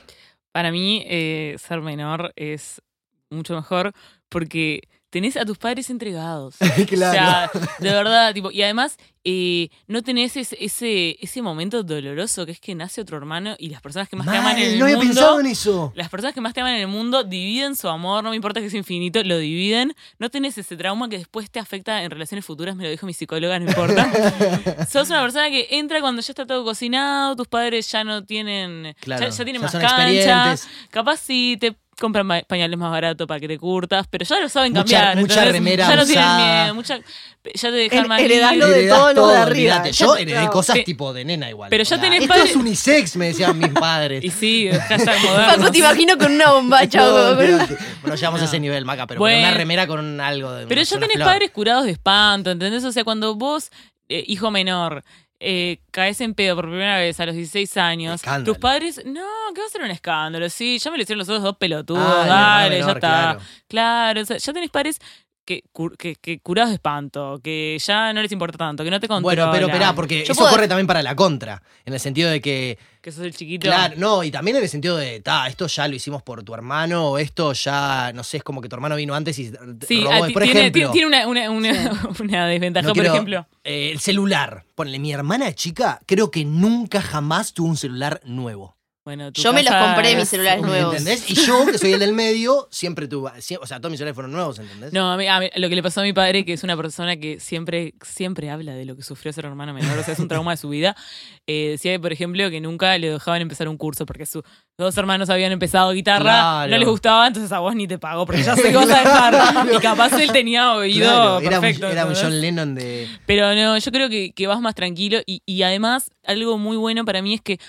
Para 0.52 0.72
mí, 0.72 1.04
eh, 1.08 1.56
ser 1.58 1.82
menor 1.82 2.34
es 2.36 2.82
mucho 3.30 3.56
mejor 3.56 3.94
porque 4.30 4.82
tenés 5.12 5.38
a 5.38 5.46
tus 5.46 5.60
padres 5.60 5.90
entregados. 5.92 6.56
Claro. 6.88 7.12
O 7.12 7.14
sea, 7.14 7.52
de 7.80 7.90
verdad, 7.92 8.34
tipo, 8.34 8.52
y 8.52 8.62
además 8.64 8.98
eh, 9.24 9.70
no 9.88 10.02
tenés 10.02 10.36
ese, 10.38 10.58
ese, 10.60 11.18
ese 11.22 11.42
momento 11.42 11.84
doloroso 11.84 12.46
que 12.46 12.54
es 12.54 12.60
que 12.60 12.74
nace 12.74 13.02
otro 13.02 13.18
hermano 13.18 13.56
y 13.60 13.70
las 13.70 13.82
personas 13.82 14.08
que 14.10 14.16
más 14.16 14.26
te 14.28 14.36
aman 14.38 14.58
en 14.58 14.72
el 14.72 14.80
no 14.80 14.86
había 14.86 14.98
mundo. 14.98 15.14
pensado 15.14 15.40
en 15.42 15.46
eso. 15.48 15.92
Las 15.96 16.10
personas 16.10 16.34
que 16.34 16.42
más 16.42 16.54
te 16.54 16.62
aman 16.62 16.76
en 16.76 16.82
el 16.82 16.88
mundo 16.88 17.24
dividen 17.24 17.76
su 17.76 17.88
amor, 17.90 18.24
no 18.24 18.30
me 18.32 18.36
importa 18.38 18.62
que 18.62 18.70
sea 18.70 18.80
infinito, 18.80 19.22
lo 19.24 19.38
dividen. 19.38 19.94
No 20.18 20.30
tenés 20.30 20.58
ese 20.58 20.78
trauma 20.78 21.10
que 21.10 21.18
después 21.18 21.52
te 21.52 21.60
afecta 21.60 22.02
en 22.04 22.10
relaciones 22.10 22.46
futuras, 22.46 22.76
me 22.76 22.86
lo 22.86 22.90
dijo 22.90 23.06
mi 23.06 23.14
psicóloga, 23.14 23.60
no 23.60 23.68
importa. 23.70 24.88
Sos 24.90 25.10
una 25.10 25.22
persona 25.22 25.50
que 25.50 25.68
entra 25.72 26.00
cuando 26.02 26.22
ya 26.22 26.32
está 26.32 26.46
todo 26.48 26.64
cocinado, 26.64 27.36
tus 27.36 27.48
padres 27.48 27.92
ya 27.92 28.04
no 28.04 28.24
tienen, 28.24 28.96
Claro, 29.02 29.24
ya, 29.26 29.30
ya 29.30 29.44
tienen 29.44 29.62
ya 29.62 29.66
más 29.66 29.72
son 29.72 29.82
cancha. 29.82 30.56
Capaz 30.90 31.18
sí 31.18 31.58
te 31.60 31.76
compran 32.02 32.28
pa- 32.28 32.42
pañales 32.42 32.78
más 32.78 32.92
baratos 32.92 33.26
para 33.28 33.40
que 33.40 33.48
te 33.48 33.58
curtas, 33.58 34.06
pero 34.10 34.26
ya 34.26 34.40
lo 34.42 34.50
saben 34.50 34.74
Mucha- 34.74 34.82
cambiar. 34.84 35.18
mucha 35.18 35.46
remera 35.46 35.88
Ya 35.88 35.96
no 35.96 36.06
tienen 36.06 36.24
usada. 36.26 36.62
miedo, 36.64 36.76
mucha, 36.76 36.98
ya 36.98 37.70
te 37.70 37.72
dejan 37.72 38.08
más 38.10 38.20
heredás 38.22 38.52
libre. 38.52 38.68
lo 38.68 38.74
de 38.74 38.82
de 38.84 38.90
todo, 38.90 39.30
arriba. 39.36 39.88
Yo 39.92 40.18
heredé 40.18 40.44
no. 40.44 40.50
cosas 40.50 40.76
Pe- 40.78 40.84
tipo 40.84 41.14
de 41.14 41.24
nena 41.24 41.50
igual. 41.50 41.70
pero 41.70 41.84
ya 41.84 42.02
tenés 42.02 42.22
Esto 42.24 42.34
padres- 42.34 42.50
es 42.50 42.56
unisex, 42.58 43.16
me 43.16 43.28
decían 43.28 43.58
mis 43.58 43.70
padres. 43.70 44.24
Y 44.24 44.30
sí, 44.32 44.70
hashtag 44.70 45.16
Paco, 45.58 45.72
te 45.72 45.78
imagino 45.78 46.18
con 46.18 46.32
una 46.34 46.52
bombacha. 46.52 46.98
No, 47.00 47.06
o 47.08 47.12
con 47.12 47.22
una- 47.22 47.30
olvídate. 47.38 47.78
Bueno, 48.02 48.16
llegamos 48.16 48.42
a 48.42 48.46
ese 48.46 48.60
nivel, 48.60 48.84
Maca, 48.84 49.08
pero 49.08 49.20
Bueno. 49.20 49.38
con 49.38 49.48
una 49.50 49.58
remera 49.58 49.88
con 49.88 50.00
un 50.00 50.20
algo 50.20 50.52
de. 50.52 50.68
Pero 50.68 50.82
ya 50.82 51.00
tenés 51.00 51.16
flor. 51.16 51.28
padres 51.28 51.52
curados 51.52 51.86
de 51.86 51.92
espanto, 51.92 52.52
¿entendés? 52.52 52.84
O 52.84 52.92
sea, 52.92 53.04
cuando 53.04 53.36
vos, 53.36 53.70
eh, 54.10 54.24
hijo 54.28 54.52
menor, 54.52 55.04
eh, 55.44 55.80
caes 55.90 56.22
en 56.22 56.36
pedo 56.36 56.56
por 56.56 56.66
primera 56.66 56.98
vez 56.98 57.20
a 57.20 57.26
los 57.26 57.34
16 57.36 57.76
años, 57.78 58.16
Escándalo. 58.16 58.46
tus 58.46 58.58
padres, 58.60 59.02
no, 59.06 59.26
que 59.56 59.62
va 59.62 59.68
a 59.68 59.70
ser 59.72 59.82
un 59.82 59.90
escándalo, 59.92 60.48
sí, 60.50 60.78
ya 60.78 60.92
me 60.92 60.98
lo 60.98 61.04
hicieron 61.04 61.18
los 61.20 61.28
otros 61.30 61.42
dos 61.44 61.58
pelotudos, 61.58 62.04
Ah, 62.06 62.26
dale, 62.28 62.80
ya 62.80 62.86
está. 62.88 63.00
claro. 63.00 63.40
Claro, 63.68 64.22
o 64.22 64.26
sea, 64.26 64.38
ya 64.38 64.54
tenés 64.54 64.70
padres 64.70 65.00
que, 65.44 65.64
que, 65.98 66.16
que 66.16 66.40
curados 66.40 66.70
de 66.70 66.76
espanto, 66.76 67.40
que 67.44 67.78
ya 67.84 68.14
no 68.14 68.22
les 68.22 68.32
importa 68.32 68.58
tanto, 68.60 68.84
que 68.84 68.92
no 68.92 69.00
te 69.00 69.08
controlan. 69.08 69.48
Bueno, 69.50 69.52
pero 69.52 69.68
esperá, 69.68 69.96
porque 69.96 70.18
Yo 70.24 70.34
eso 70.34 70.36
puedo- 70.36 70.52
corre 70.52 70.68
también 70.68 70.86
para 70.88 71.02
la 71.02 71.16
contra. 71.16 71.64
En 71.86 71.94
el 71.94 72.00
sentido 72.00 72.30
de 72.30 72.40
que. 72.40 72.78
Que 73.02 73.12
sos 73.12 73.24
el 73.26 73.34
chiquito. 73.36 73.66
Claro, 73.66 73.96
no, 73.98 74.24
y 74.24 74.30
también 74.30 74.58
en 74.58 74.64
el 74.64 74.70
sentido 74.70 74.96
de, 74.96 75.22
ta, 75.22 75.48
esto 75.48 75.66
ya 75.66 75.88
lo 75.88 75.96
hicimos 75.96 76.22
por 76.22 76.44
tu 76.44 76.54
hermano, 76.54 77.10
o 77.10 77.18
esto 77.18 77.52
ya, 77.54 78.12
no 78.14 78.24
sé, 78.24 78.38
es 78.38 78.44
como 78.44 78.62
que 78.62 78.70
tu 78.70 78.76
hermano 78.76 78.96
vino 78.96 79.16
antes 79.16 79.40
y 79.40 79.52
Sí, 79.88 80.02
robó. 80.04 80.14
ah, 80.26 80.30
por 80.32 80.44
tiene, 80.44 80.60
ejemplo. 80.68 80.92
tiene 80.92 81.08
una, 81.08 81.28
una, 81.28 81.50
una, 81.50 82.02
una 82.20 82.46
desventaja, 82.48 82.88
no 82.88 82.94
por 82.94 83.02
quiero- 83.02 83.14
ejemplo. 83.16 83.48
eh, 83.64 83.90
el 83.92 84.00
celular. 84.00 84.66
Ponle, 84.76 85.00
mi 85.00 85.12
hermana 85.12 85.52
chica, 85.54 86.00
creo 86.06 86.30
que 86.30 86.46
nunca 86.46 87.02
jamás 87.02 87.54
tuvo 87.54 87.70
un 87.70 87.78
celular 87.78 88.22
nuevo. 88.24 88.78
Bueno, 89.04 89.32
Yo 89.34 89.52
me 89.52 89.64
los 89.64 89.74
compré, 89.74 90.14
mis 90.14 90.24
es- 90.24 90.30
celulares 90.30 90.62
nuevos. 90.62 90.96
¿Entendés? 90.96 91.28
Y 91.28 91.34
yo, 91.34 91.66
que 91.66 91.80
soy 91.80 91.94
el 91.94 92.00
del 92.00 92.14
medio, 92.14 92.68
siempre 92.70 93.08
tuve. 93.08 93.32
o 93.60 93.66
sea, 93.66 93.80
todos 93.80 93.90
mis 93.90 93.98
celulares 93.98 94.14
fueron 94.14 94.32
nuevos, 94.32 94.60
¿entendés? 94.60 94.94
No, 94.94 95.12
a 95.12 95.18
mí- 95.18 95.28
a 95.28 95.40
mí- 95.40 95.50
lo 95.56 95.70
que 95.70 95.76
le 95.76 95.82
pasó 95.82 96.02
a 96.02 96.04
mi 96.04 96.14
padre, 96.14 96.46
que 96.46 96.54
es 96.54 96.64
una 96.64 96.78
persona 96.78 97.18
que 97.18 97.40
siempre, 97.40 97.96
siempre 98.06 98.52
habla 98.52 98.74
de 98.76 98.86
lo 98.86 98.96
que 98.96 99.02
sufrió 99.02 99.34
ser 99.34 99.46
hermano 99.46 99.74
menor, 99.74 99.98
o 99.98 100.04
sea, 100.04 100.14
es 100.14 100.20
un 100.20 100.28
trauma 100.28 100.52
de 100.52 100.58
su 100.58 100.70
vida. 100.70 100.96
Eh, 101.48 101.72
decía, 101.72 102.00
por 102.00 102.14
ejemplo, 102.14 102.50
que 102.50 102.62
nunca 102.62 102.98
le 102.98 103.10
dejaban 103.12 103.42
empezar 103.42 103.68
un 103.68 103.76
curso 103.76 104.06
porque 104.06 104.26
sus 104.26 104.44
dos 104.78 104.96
hermanos 104.98 105.30
habían 105.30 105.52
empezado 105.52 105.92
guitarra, 105.92 106.22
Claro. 106.24 106.72
no 106.72 106.78
les 106.78 106.88
gustaba, 106.88 107.28
entonces 107.28 107.52
a 107.52 107.60
vos 107.60 107.76
ni 107.76 107.88
te 107.88 107.98
pagó 107.98 108.26
porque 108.26 108.44
ya 108.44 108.56
sé 108.56 108.70
que 108.70 108.76
vas 108.76 108.90
a 108.90 109.00
dejar. 109.00 109.68
Y 109.74 109.78
capaz 109.80 110.14
él 110.22 110.32
tenía 110.32 110.74
oído 110.74 111.40
Claro, 111.42 111.42
era, 111.42 112.06
un-. 112.06 112.16
John 112.16 112.40
Lennon 112.40 112.76
de. 112.76 113.10
Pero 113.26 113.54
no, 113.56 113.78
yo 113.78 113.92
creo 113.92 114.08
que, 114.08 114.32
que 114.34 114.48
vas 114.48 114.62
más 114.62 114.76
tranquilo 114.76 115.20
y, 115.26 115.42
y 115.46 115.64
además 115.64 116.10
algo 116.26 116.58
muy 116.58 116.78
bueno 116.78 117.04
para 117.04 117.22
mí 117.22 117.34
es 117.34 117.42
que 117.42 117.60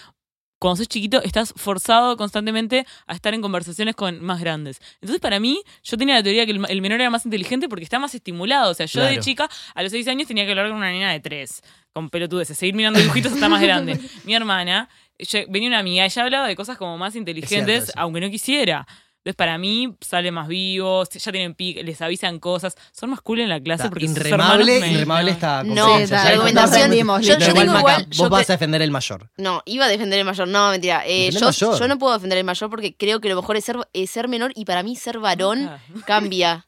cuando 0.62 0.77
sos 0.77 0.87
chiquito 0.87 1.20
estás 1.25 1.53
forzado 1.57 2.16
constantemente 2.16 2.87
a 3.09 3.14
estar 3.16 3.35
en 3.35 3.42
conversaciones 3.42 3.96
con 3.96 4.22
más 4.22 4.38
grandes. 4.38 4.81
Entonces 5.01 5.20
para 5.20 5.40
mí 5.40 5.61
yo 5.83 5.96
tenía 5.98 6.14
la 6.14 6.22
teoría 6.22 6.46
que 6.46 6.53
el, 6.53 6.81
menor 6.81 7.01
era 7.01 7.11
más 7.11 7.25
inteligente 7.25 7.68
porque 7.68 7.83
está 7.83 7.98
más 7.98 8.14
estimulado. 8.14 8.70
O 8.70 8.75
sea, 8.75 8.87
yo 8.87 9.03
de 9.03 9.18
chica 9.18 9.51
a 9.75 9.83
los 9.83 9.90
seis 9.90 10.07
años 10.07 10.29
tenía 10.29 10.44
que 10.44 10.53
hablar 10.53 10.68
con 10.68 10.77
una 10.77 10.92
nena 10.92 11.11
de 11.11 11.18
tres, 11.18 11.62
con 11.92 12.11
pelotudeces, 12.11 12.57
seguir 12.57 12.77
mirando 12.77 13.01
dibujitos 13.01 13.33
hasta 13.33 13.48
más 13.48 13.61
grande. 13.61 13.98
Mi 14.25 14.37
hermana, 14.37 14.88
yo- 15.18 15.40
venía 15.48 15.68
una 15.68 15.81
amiga, 15.81 16.05
ella 16.05 16.22
hablaba 16.22 16.46
de 16.46 16.55
cosas 16.55 16.79
como 16.79 16.96
más 16.96 17.16
inteligentes, 17.16 17.90
aunque 17.96 18.20
no 18.20 18.31
quisiera. 18.31 18.87
Entonces, 19.25 19.37
para 19.37 19.57
mí, 19.57 19.95
sale 20.01 20.33
más 20.33 20.49
vivos, 20.49 21.09
ya 21.11 21.31
tienen 21.31 21.55
pic, 21.55 21.81
les 21.85 22.03
avisan 22.03 22.41
cosas, 22.41 22.75
son 22.91 23.11
más 23.11 23.21
cool 23.21 23.39
en 23.39 23.51
la 23.51 23.61
clase 23.61 23.85
Está 23.85 23.91
porque 23.91 24.09
sus 24.09 24.17
inremable, 24.17 24.81
me- 24.81 24.89
inremable 24.93 25.31
no. 25.31 25.35
está. 25.37 25.63
No, 25.63 25.99
Sí, 25.99 26.07
la 26.11 26.23
argumentación- 26.25 26.91
yo- 26.93 27.21
yo 27.21 27.35
Pero 27.39 27.47
tengo 27.47 27.63
igual, 27.63 27.67
Maca, 27.67 27.79
igual- 27.79 28.07
vos 28.09 28.17
yo 28.19 28.29
vas 28.31 28.51
a 28.51 28.53
defender 28.55 28.83
el 28.83 28.91
mayor. 28.91 29.31
No, 29.37 29.63
iba 29.65 29.85
a 29.85 29.89
defender 29.89 30.19
el 30.19 30.25
mayor. 30.25 30.49
No, 30.49 30.71
mentira. 30.73 31.05
Eh, 31.07 31.31
yo, 31.31 31.39
el 31.39 31.45
mayor. 31.45 31.79
yo 31.79 31.87
no 31.89 31.99
puedo 31.99 32.15
defender 32.15 32.39
el 32.39 32.45
mayor 32.45 32.69
porque 32.69 32.97
creo 32.97 33.21
que 33.21 33.29
lo 33.29 33.37
mejor 33.37 33.57
es 33.57 33.65
ser, 33.65 33.77
es 33.93 34.11
ser 34.11 34.27
menor 34.27 34.51
y 34.57 34.65
para 34.65 34.83
mí 34.83 34.97
ser 34.97 35.21
varón 35.21 35.71
cambia. 36.05 36.67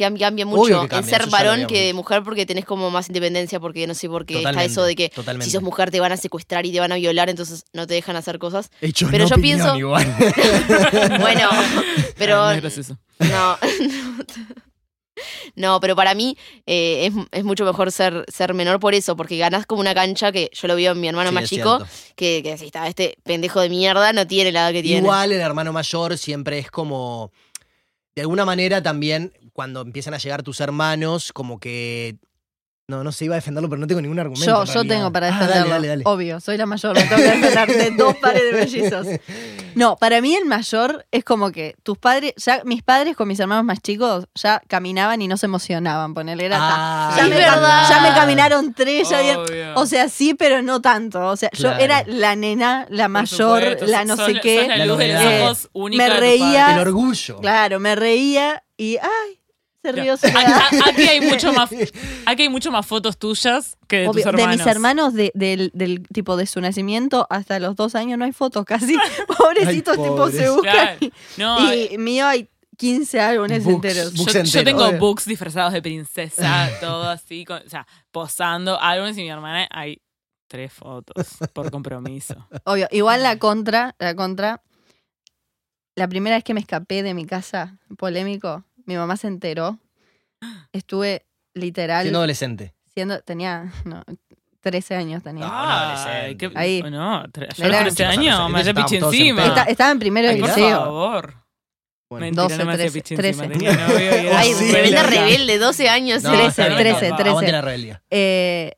Cam- 0.00 0.18
Cambia 0.18 0.46
mucho 0.46 0.64
que 0.64 0.72
el 0.84 0.88
cambia, 0.88 1.18
ser 1.18 1.28
varón 1.30 1.66
que 1.66 1.86
de 1.86 1.94
mujer 1.94 2.22
porque 2.22 2.46
tenés 2.46 2.64
como 2.64 2.90
más 2.90 3.08
independencia 3.08 3.60
porque 3.60 3.86
no 3.86 3.94
sé 3.94 4.08
por 4.08 4.26
qué 4.26 4.34
está 4.38 4.50
Totalmente, 4.50 4.72
eso 4.72 4.82
de 4.84 4.96
que 4.96 5.08
totalmente. 5.10 5.44
si 5.46 5.50
sos 5.52 5.62
mujer 5.62 5.90
te 5.90 6.00
van 6.00 6.12
a 6.12 6.16
secuestrar 6.16 6.66
y 6.66 6.72
te 6.72 6.80
van 6.80 6.92
a 6.92 6.96
violar 6.96 7.28
entonces 7.30 7.64
no 7.72 7.86
te 7.86 7.94
dejan 7.94 8.16
hacer 8.16 8.38
cosas. 8.38 8.70
Hecho 8.80 9.08
Pero 9.10 9.24
en 9.24 9.30
yo 9.30 9.36
pienso- 9.36 9.76
igual. 9.76 10.06
Bueno, 11.20 11.48
pero 12.18 12.42
Ah, 12.42 12.56
no 12.56 13.26
no. 13.28 13.58
No, 15.54 15.80
pero 15.80 15.94
para 15.94 16.14
mí 16.14 16.36
eh, 16.66 17.06
es, 17.06 17.12
es 17.32 17.44
mucho 17.44 17.64
mejor 17.66 17.92
ser, 17.92 18.24
ser 18.32 18.54
menor 18.54 18.80
por 18.80 18.94
eso, 18.94 19.16
porque 19.16 19.36
ganás 19.36 19.66
como 19.66 19.80
una 19.82 19.94
cancha 19.94 20.32
que 20.32 20.50
yo 20.54 20.66
lo 20.66 20.76
veo 20.76 20.92
en 20.92 21.00
mi 21.00 21.08
hermano 21.08 21.28
Sí, 21.28 21.34
más 21.34 21.44
chico, 21.48 21.76
cierto. 21.78 21.94
que, 22.16 22.40
que 22.42 22.56
si 22.56 22.66
está 22.66 22.86
este 22.88 23.18
pendejo 23.22 23.60
de 23.60 23.68
mierda 23.68 24.12
no 24.14 24.26
tiene 24.26 24.50
la 24.52 24.60
edad 24.68 24.72
que 24.72 24.82
tiene. 24.82 24.98
Igual 25.00 25.32
el 25.32 25.40
hermano 25.40 25.72
mayor 25.72 26.16
siempre 26.16 26.58
es 26.58 26.70
como. 26.70 27.32
De 28.14 28.22
alguna 28.22 28.44
manera 28.46 28.82
también, 28.82 29.32
cuando 29.60 29.82
empiezan 29.82 30.14
a 30.14 30.18
llegar 30.18 30.42
tus 30.42 30.58
hermanos, 30.60 31.32
como 31.34 31.60
que. 31.60 32.16
No, 32.88 33.04
no 33.04 33.12
se 33.12 33.26
iba 33.26 33.34
a 33.34 33.36
defenderlo, 33.36 33.68
pero 33.68 33.78
no 33.78 33.86
tengo 33.86 34.00
ningún 34.00 34.18
argumento. 34.18 34.64
Yo, 34.64 34.72
yo 34.72 34.84
tengo 34.84 35.12
para 35.12 35.28
Ah, 35.28 35.30
defenderlo. 35.32 35.70
dale, 35.74 35.86
dale, 35.86 35.88
dale. 35.88 36.02
Obvio, 36.06 36.40
soy 36.40 36.56
la 36.56 36.66
mayor, 36.66 36.96
me 36.96 37.02
tengo 37.04 37.16
que 37.16 37.22
defender 37.22 37.68
de 37.76 37.90
dos 37.96 38.16
pares 38.16 38.42
de 38.42 38.52
mellizos. 38.58 39.06
No, 39.76 39.96
para 39.96 40.20
mí 40.20 40.34
el 40.34 40.44
mayor 40.46 41.06
es 41.12 41.22
como 41.22 41.52
que 41.52 41.76
tus 41.84 41.98
padres, 41.98 42.32
ya 42.36 42.62
mis 42.64 42.82
padres 42.82 43.14
con 43.16 43.28
mis 43.28 43.38
hermanos 43.38 43.64
más 43.64 43.80
chicos 43.80 44.26
ya 44.34 44.60
caminaban 44.66 45.22
y 45.22 45.28
no 45.28 45.36
se 45.36 45.46
emocionaban, 45.46 46.14
ponerle 46.14 46.46
era 46.46 46.56
Ah, 46.58 47.14
ya, 47.16 47.26
me, 47.28 47.38
ya 47.38 48.00
me 48.02 48.08
caminaron 48.18 48.74
tres, 48.74 49.08
ya 49.08 49.20
o 49.76 49.86
sea, 49.86 50.08
sí, 50.08 50.34
pero 50.34 50.60
no 50.62 50.80
tanto. 50.80 51.24
O 51.28 51.36
sea, 51.36 51.50
Claro. 51.50 51.78
yo 51.78 51.84
era 51.84 52.02
la 52.08 52.34
nena, 52.34 52.86
la 52.90 53.06
mayor, 53.06 53.60
supuesto, 53.62 53.86
la 53.86 54.04
no 54.04 54.16
sé 54.16 54.40
qué. 54.42 54.58
sos 54.62 54.68
la 54.68 54.76
La 54.78 54.86
luz 54.86 54.98
de 54.98 55.08
los 55.12 55.22
novedad. 55.22 55.42
ojos 55.44 55.68
única 55.74 56.02
me 56.08 56.10
reía. 56.18 56.72
El 56.74 56.80
orgullo. 56.80 57.36
Claro, 57.38 57.78
me 57.78 57.94
reía 57.94 58.64
y 58.76 58.96
ay, 58.96 59.39
se 59.82 59.92
rió. 59.92 60.14
a- 60.14 60.88
Aquí 60.88 61.02
hay 61.02 61.20
mucho 61.20 61.52
más, 61.52 61.70
aquí 62.26 62.42
hay 62.42 62.48
mucho 62.48 62.70
más 62.70 62.86
fotos 62.86 63.18
tuyas 63.18 63.76
que 63.88 64.00
de 64.00 64.08
Obvio, 64.08 64.22
tus 64.24 64.32
de 64.32 64.42
hermanos. 64.42 64.56
mis 64.58 64.66
hermanos 64.66 65.14
de- 65.14 65.32
del, 65.34 65.70
del 65.74 66.06
tipo 66.08 66.36
de 66.36 66.46
su 66.46 66.60
nacimiento 66.60 67.26
hasta 67.30 67.58
los 67.58 67.76
dos 67.76 67.94
años 67.94 68.18
no 68.18 68.24
hay 68.24 68.32
fotos 68.32 68.64
casi. 68.64 68.96
Pobrecitos 69.38 69.96
Ay, 69.98 70.04
tipo 70.04 70.30
se 70.30 70.50
buscan. 70.50 70.98
Claro. 70.98 71.12
No, 71.36 71.74
y 71.74 71.96
mío 71.98 72.26
hay 72.26 72.48
15 72.76 73.20
álbumes 73.20 73.62
Books, 73.64 73.74
enteros. 73.74 74.14
books. 74.14 74.52
yo, 74.52 74.64
tengo 74.64 74.86
obvio. 74.86 74.98
books 74.98 75.26
disfrazados 75.26 75.72
de 75.74 75.82
princesa, 75.82 76.68
todo 76.80 77.08
así, 77.10 77.44
con- 77.44 77.62
o 77.64 77.68
sea, 77.68 77.86
posando 78.10 78.80
álbumes 78.80 79.18
y 79.18 79.22
mi 79.22 79.28
hermana 79.30 79.68
hay 79.70 80.00
tres 80.48 80.72
fotos 80.72 81.26
por 81.52 81.70
compromiso. 81.70 82.48
Obvio, 82.64 82.88
igual 82.90 83.22
la 83.22 83.38
contra, 83.38 83.94
la 83.98 84.14
contra, 84.16 84.62
la 85.94 86.08
primera 86.08 86.36
vez 86.36 86.44
que 86.44 86.54
me 86.54 86.60
escapé 86.60 87.02
de 87.02 87.12
mi 87.14 87.26
casa, 87.26 87.78
polémico, 87.98 88.64
mi 88.86 88.96
mamá 88.96 89.16
se 89.16 89.26
enteró. 89.28 89.78
Estuve 90.72 91.26
literal 91.54 92.02
Siendo 92.02 92.18
adolescente. 92.20 92.74
siendo, 92.94 93.20
tenía, 93.22 93.72
no, 93.84 94.02
13 94.60 94.94
años 94.94 95.22
tenía. 95.22 95.46
Ah, 95.48 95.92
adolescente. 95.94 96.36
qué- 96.50 96.58
Ahí. 96.58 96.82
No, 96.82 97.24
yo 97.24 97.64
Era- 97.64 97.80
a 97.80 97.84
los 97.84 97.94
13 97.94 98.04
años 98.18 98.50
me 98.50 98.60
hacía 98.60 98.74
piche 98.74 98.96
encima. 98.98 99.46
Esta- 99.46 99.64
estaba 99.64 99.90
en 99.90 99.98
primero 99.98 100.28
de 100.28 100.34
Ay, 100.34 100.40
por 100.40 100.48
liceo. 100.48 100.78
favor. 100.80 101.34
Bueno. 102.10 102.24
Mentira, 102.26 102.42
12, 102.42 102.58
no 102.58 102.64
me 102.64 102.72
hacía 102.72 102.84
13, 102.90 103.00
piche 103.00 103.14
encima, 103.14 103.44
13. 103.48 103.58
tenía 103.58 103.86
novio 103.88 104.10
Ay, 104.36 104.52
sí, 104.54 104.72
verdad. 104.72 105.06
rebelde, 105.08 105.58
12 105.58 105.88
años. 105.88 106.22
No, 106.24 106.30
13, 106.32 106.46
está 106.48 106.66
bien, 106.66 106.78
13, 106.78 107.06
aguante 107.06 107.22
13. 107.24 107.52
la 107.52 107.60
rebeldía. 107.60 108.02
Eh, 108.10 108.74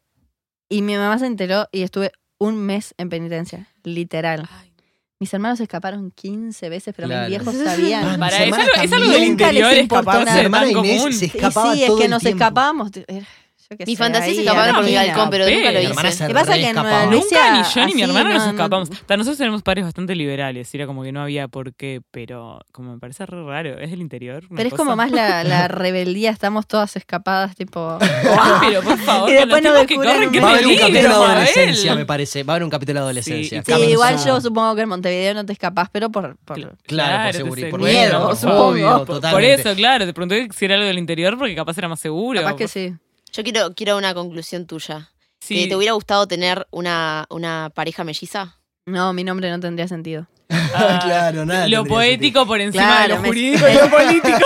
y 0.68 0.82
mi 0.82 0.96
mamá 0.96 1.18
se 1.18 1.26
enteró 1.26 1.66
y 1.72 1.82
estuve 1.82 2.12
un 2.38 2.56
mes 2.56 2.94
en 2.98 3.08
penitencia, 3.08 3.68
literal. 3.84 4.48
Ay, 4.50 4.71
Mis 5.22 5.32
hermanos 5.32 5.60
escaparon 5.60 6.10
15 6.10 6.68
veces, 6.68 6.92
pero 6.96 7.06
Claro. 7.06 7.22
mis 7.30 7.38
viejos 7.38 7.54
Ah, 7.64 7.70
sabían. 7.76 8.08
mis 8.08 8.18
Para, 8.18 8.44
es 8.44 8.52
algo, 8.52 8.82
es 8.82 8.92
algo 8.92 9.12
del 9.12 9.22
interior 9.22 9.72
escaparse. 9.72 10.32
Mi 10.34 10.40
hermana 10.40 10.64
tan 10.72 10.84
Inés 10.84 10.96
común. 10.98 11.12
se 11.12 11.24
Y 11.26 11.28
escapaba 11.28 11.72
sí, 11.74 11.80
es 11.82 11.86
todo 11.86 11.98
que 11.98 12.04
el 12.06 12.10
nos 12.10 12.22
tiempo. 12.22 12.38
escapábamos. 12.42 12.90
Yo 13.70 13.76
Mi 13.86 13.96
sé, 13.96 14.02
fantasía 14.02 14.32
es 14.32 14.38
ahí, 14.38 14.44
escaparme 14.44 14.74
por 14.74 14.84
mi 14.84 14.94
balcón, 14.94 15.30
pero 15.30 15.44
nunca 15.48 15.72
lo 15.72 15.80
hice. 15.80 16.12
se 16.12 16.26
¿Qué 16.26 16.34
pasa 16.34 16.54
que 16.54 16.72
Nunca 16.72 17.52
ni 17.52 17.62
yo 17.74 17.86
ni 17.86 17.94
mi 17.94 18.02
hermana 18.02 18.30
nos 18.30 18.38
no- 18.38 18.44
no- 18.46 18.50
escapamos. 18.52 18.88
Para 19.06 19.16
nosotros 19.18 19.38
tenemos 19.38 19.62
padres 19.62 19.84
bastante 19.84 20.14
liberales. 20.14 20.74
Era 20.74 20.86
como 20.86 21.02
que 21.02 21.12
no 21.12 21.22
había 21.22 21.48
por 21.48 21.74
qué, 21.74 22.00
pero 22.10 22.60
como 22.72 22.92
me 22.94 22.98
parece 22.98 23.26
re 23.26 23.44
raro. 23.44 23.78
Es 23.78 23.90
del 23.90 24.00
interior. 24.00 24.44
Pero 24.54 24.68
es 24.68 24.74
como 24.74 24.96
más 24.96 25.10
la, 25.10 25.42
rebeldía, 25.68 26.30
estamos 26.30 26.66
todas 26.66 26.96
escapadas, 26.96 27.54
tipo. 27.56 27.98
Ay, 28.00 28.08
pero 28.68 28.82
por 28.82 28.98
favor, 28.98 29.30
Y 29.32 29.36
con 29.36 29.48
los 29.48 29.48
después 29.48 29.62
nos 29.62 29.86
que 29.86 29.96
corren, 29.96 30.42
Va 30.42 30.48
a 30.48 30.50
haber 30.52 30.66
un 30.66 30.76
capítulo 30.76 31.18
de 31.18 31.24
adolescencia, 31.24 31.94
me 31.94 32.06
parece. 32.06 32.42
Va 32.44 32.52
a 32.52 32.56
haber 32.56 32.64
un 32.64 32.70
capítulo 32.70 33.00
de 33.00 33.04
adolescencia. 33.04 33.62
Sí, 33.64 33.72
igual 33.90 34.16
yo 34.24 34.40
supongo 34.40 34.74
que 34.74 34.82
en 34.82 34.88
Montevideo 34.88 35.34
no 35.34 35.44
te 35.46 35.52
escapás, 35.52 35.88
pero 35.90 36.10
por. 36.10 36.36
Claro. 36.44 37.22
Por 37.22 37.32
seguridad. 37.32 37.70
Por 37.70 38.36
seguro, 38.36 38.72
miedo, 38.72 38.98
obvio, 38.98 39.04
Por 39.04 39.42
eso, 39.42 39.74
claro, 39.74 40.06
te 40.06 40.12
pregunté 40.12 40.48
si 40.56 40.64
era 40.64 40.74
algo 40.74 40.86
del 40.86 40.98
interior 40.98 41.36
porque 41.38 41.54
capaz 41.54 41.76
era 41.78 41.88
más 41.88 42.00
seguro. 42.00 42.40
Capaz 42.40 42.56
que 42.56 42.68
sí. 42.68 42.94
Yo 43.32 43.42
quiero, 43.42 43.74
quiero 43.74 43.96
una 43.96 44.14
conclusión 44.14 44.66
tuya. 44.66 45.10
Sí. 45.40 45.66
¿Te 45.68 45.74
hubiera 45.76 45.94
gustado 45.94 46.26
tener 46.26 46.66
una, 46.70 47.26
una 47.30 47.70
pareja 47.74 48.04
melliza? 48.04 48.58
No, 48.86 49.12
mi 49.12 49.24
nombre 49.24 49.50
no 49.50 49.58
tendría 49.60 49.88
sentido. 49.88 50.26
Ah, 50.74 51.00
claro, 51.02 51.44
nada. 51.44 51.68
Lo 51.68 51.84
poético 51.84 52.46
por 52.46 52.58
encima 52.60 52.84
Claro, 52.84 53.08
de 53.08 53.14
lo 53.16 53.20
me- 53.22 53.28
jurídico 53.28 53.66
y 53.68 53.74
lo 53.74 53.90
político. 53.90 54.38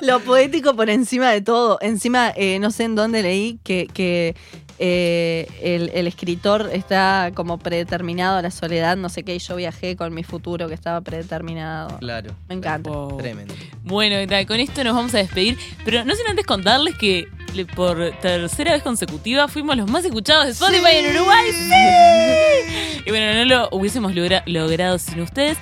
Lo 0.02 0.20
poético 0.20 0.76
por 0.76 0.88
encima 0.88 1.30
de 1.32 1.40
todo. 1.40 1.78
Encima, 1.80 2.32
eh, 2.36 2.58
no 2.60 2.70
sé 2.70 2.84
en 2.84 2.94
dónde 2.94 3.22
leí 3.22 3.58
que, 3.64 3.88
que 3.92 4.36
eh, 4.78 5.48
el, 5.62 5.90
el 5.94 6.06
escritor 6.06 6.70
está 6.72 7.32
como 7.34 7.58
predeterminado 7.58 8.36
a 8.38 8.42
la 8.42 8.50
soledad, 8.52 8.96
no 8.96 9.08
sé 9.08 9.24
qué, 9.24 9.34
y 9.34 9.38
yo 9.40 9.56
viajé 9.56 9.96
con 9.96 10.14
mi 10.14 10.22
futuro 10.22 10.68
que 10.68 10.74
estaba 10.74 11.00
predeterminado. 11.00 11.98
Claro. 11.98 12.32
Me 12.48 12.54
encanta. 12.54 12.90
Tremendo. 13.18 13.54
Bueno, 13.82 14.16
con 14.46 14.60
esto 14.60 14.84
nos 14.84 14.94
vamos 14.94 15.14
a 15.14 15.18
despedir. 15.18 15.58
Pero 15.84 16.04
no 16.04 16.14
sin 16.14 16.26
antes 16.28 16.46
contarles 16.46 16.96
que 16.96 17.26
por 17.74 18.10
tercera 18.20 18.72
vez 18.72 18.82
consecutiva 18.82 19.48
fuimos 19.48 19.76
los 19.76 19.90
más 19.90 20.04
escuchados 20.04 20.44
de 20.46 20.50
Spotify 20.52 20.96
en 20.96 21.16
Uruguay. 21.16 21.44
¡Sí! 21.52 23.02
Y 23.06 23.10
bueno, 23.10 23.34
no 23.34 23.44
lo 23.44 23.68
hubiésemos 23.72 24.12
logra- 24.14 24.42
logrado 24.46 24.98
sin 24.98 25.20
ustedes. 25.20 25.56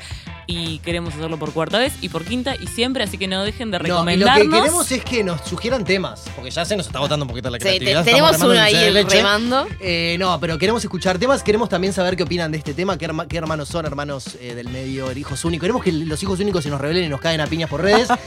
Y 0.47 0.79
queremos 0.81 1.15
hacerlo 1.15 1.39
por 1.39 1.55
cuarta 1.55 1.79
vez 1.79 1.95
y 2.03 2.11
por 2.11 2.23
quinta 2.23 2.55
y 2.55 2.67
siempre, 2.67 3.03
así 3.03 3.17
que 3.17 3.27
no 3.27 3.43
dejen 3.45 3.71
de 3.71 3.79
No, 3.79 3.85
y 3.85 3.89
lo 3.89 3.95
recomendarnos. 3.97 4.43
que 4.45 4.51
queremos 4.61 4.93
es 4.93 5.03
que 5.03 5.25
nos 5.25 5.41
sugieran 5.41 5.85
temas, 5.87 6.25
porque 6.37 6.51
ya 6.51 6.67
se 6.67 6.77
nos 6.77 6.85
está 6.87 6.99
agotando 6.99 7.25
un 7.25 7.31
poquito 7.31 7.49
la 7.49 7.57
Sí, 7.57 7.63
te- 7.65 7.69
creatividad. 7.79 8.05
tenemos 8.05 8.33
estamos 8.33 8.53
uno 8.55 8.63
ahí 8.63 8.91
remando. 9.05 9.67
Eh, 9.81 10.17
no, 10.19 10.39
pero 10.41 10.59
queremos 10.59 10.85
escuchar 10.85 11.17
temas, 11.19 11.43
queremos 11.43 11.71
también 11.71 11.95
saber 11.95 12.15
qué 12.15 12.25
opinan 12.25 12.53
de 12.53 12.59
este 12.59 12.75
tema, 12.75 12.99
qué, 12.99 13.07
herma- 13.09 13.27
qué 13.27 13.39
hermanos 13.39 13.71
son, 13.71 13.87
hermanos 13.87 14.37
eh, 14.39 14.55
del 14.55 14.69
medio, 14.69 15.11
hijos 15.13 15.43
únicos. 15.47 15.63
Queremos 15.65 15.83
que 15.83 15.93
los 15.93 16.23
hijos 16.23 16.39
únicos 16.41 16.63
se 16.63 16.69
nos 16.69 16.79
revelen 16.79 17.05
y 17.05 17.09
nos 17.09 17.23
caen 17.23 17.41
a 17.41 17.47
piñas 17.47 17.71
por 17.71 17.81
redes. 17.81 18.09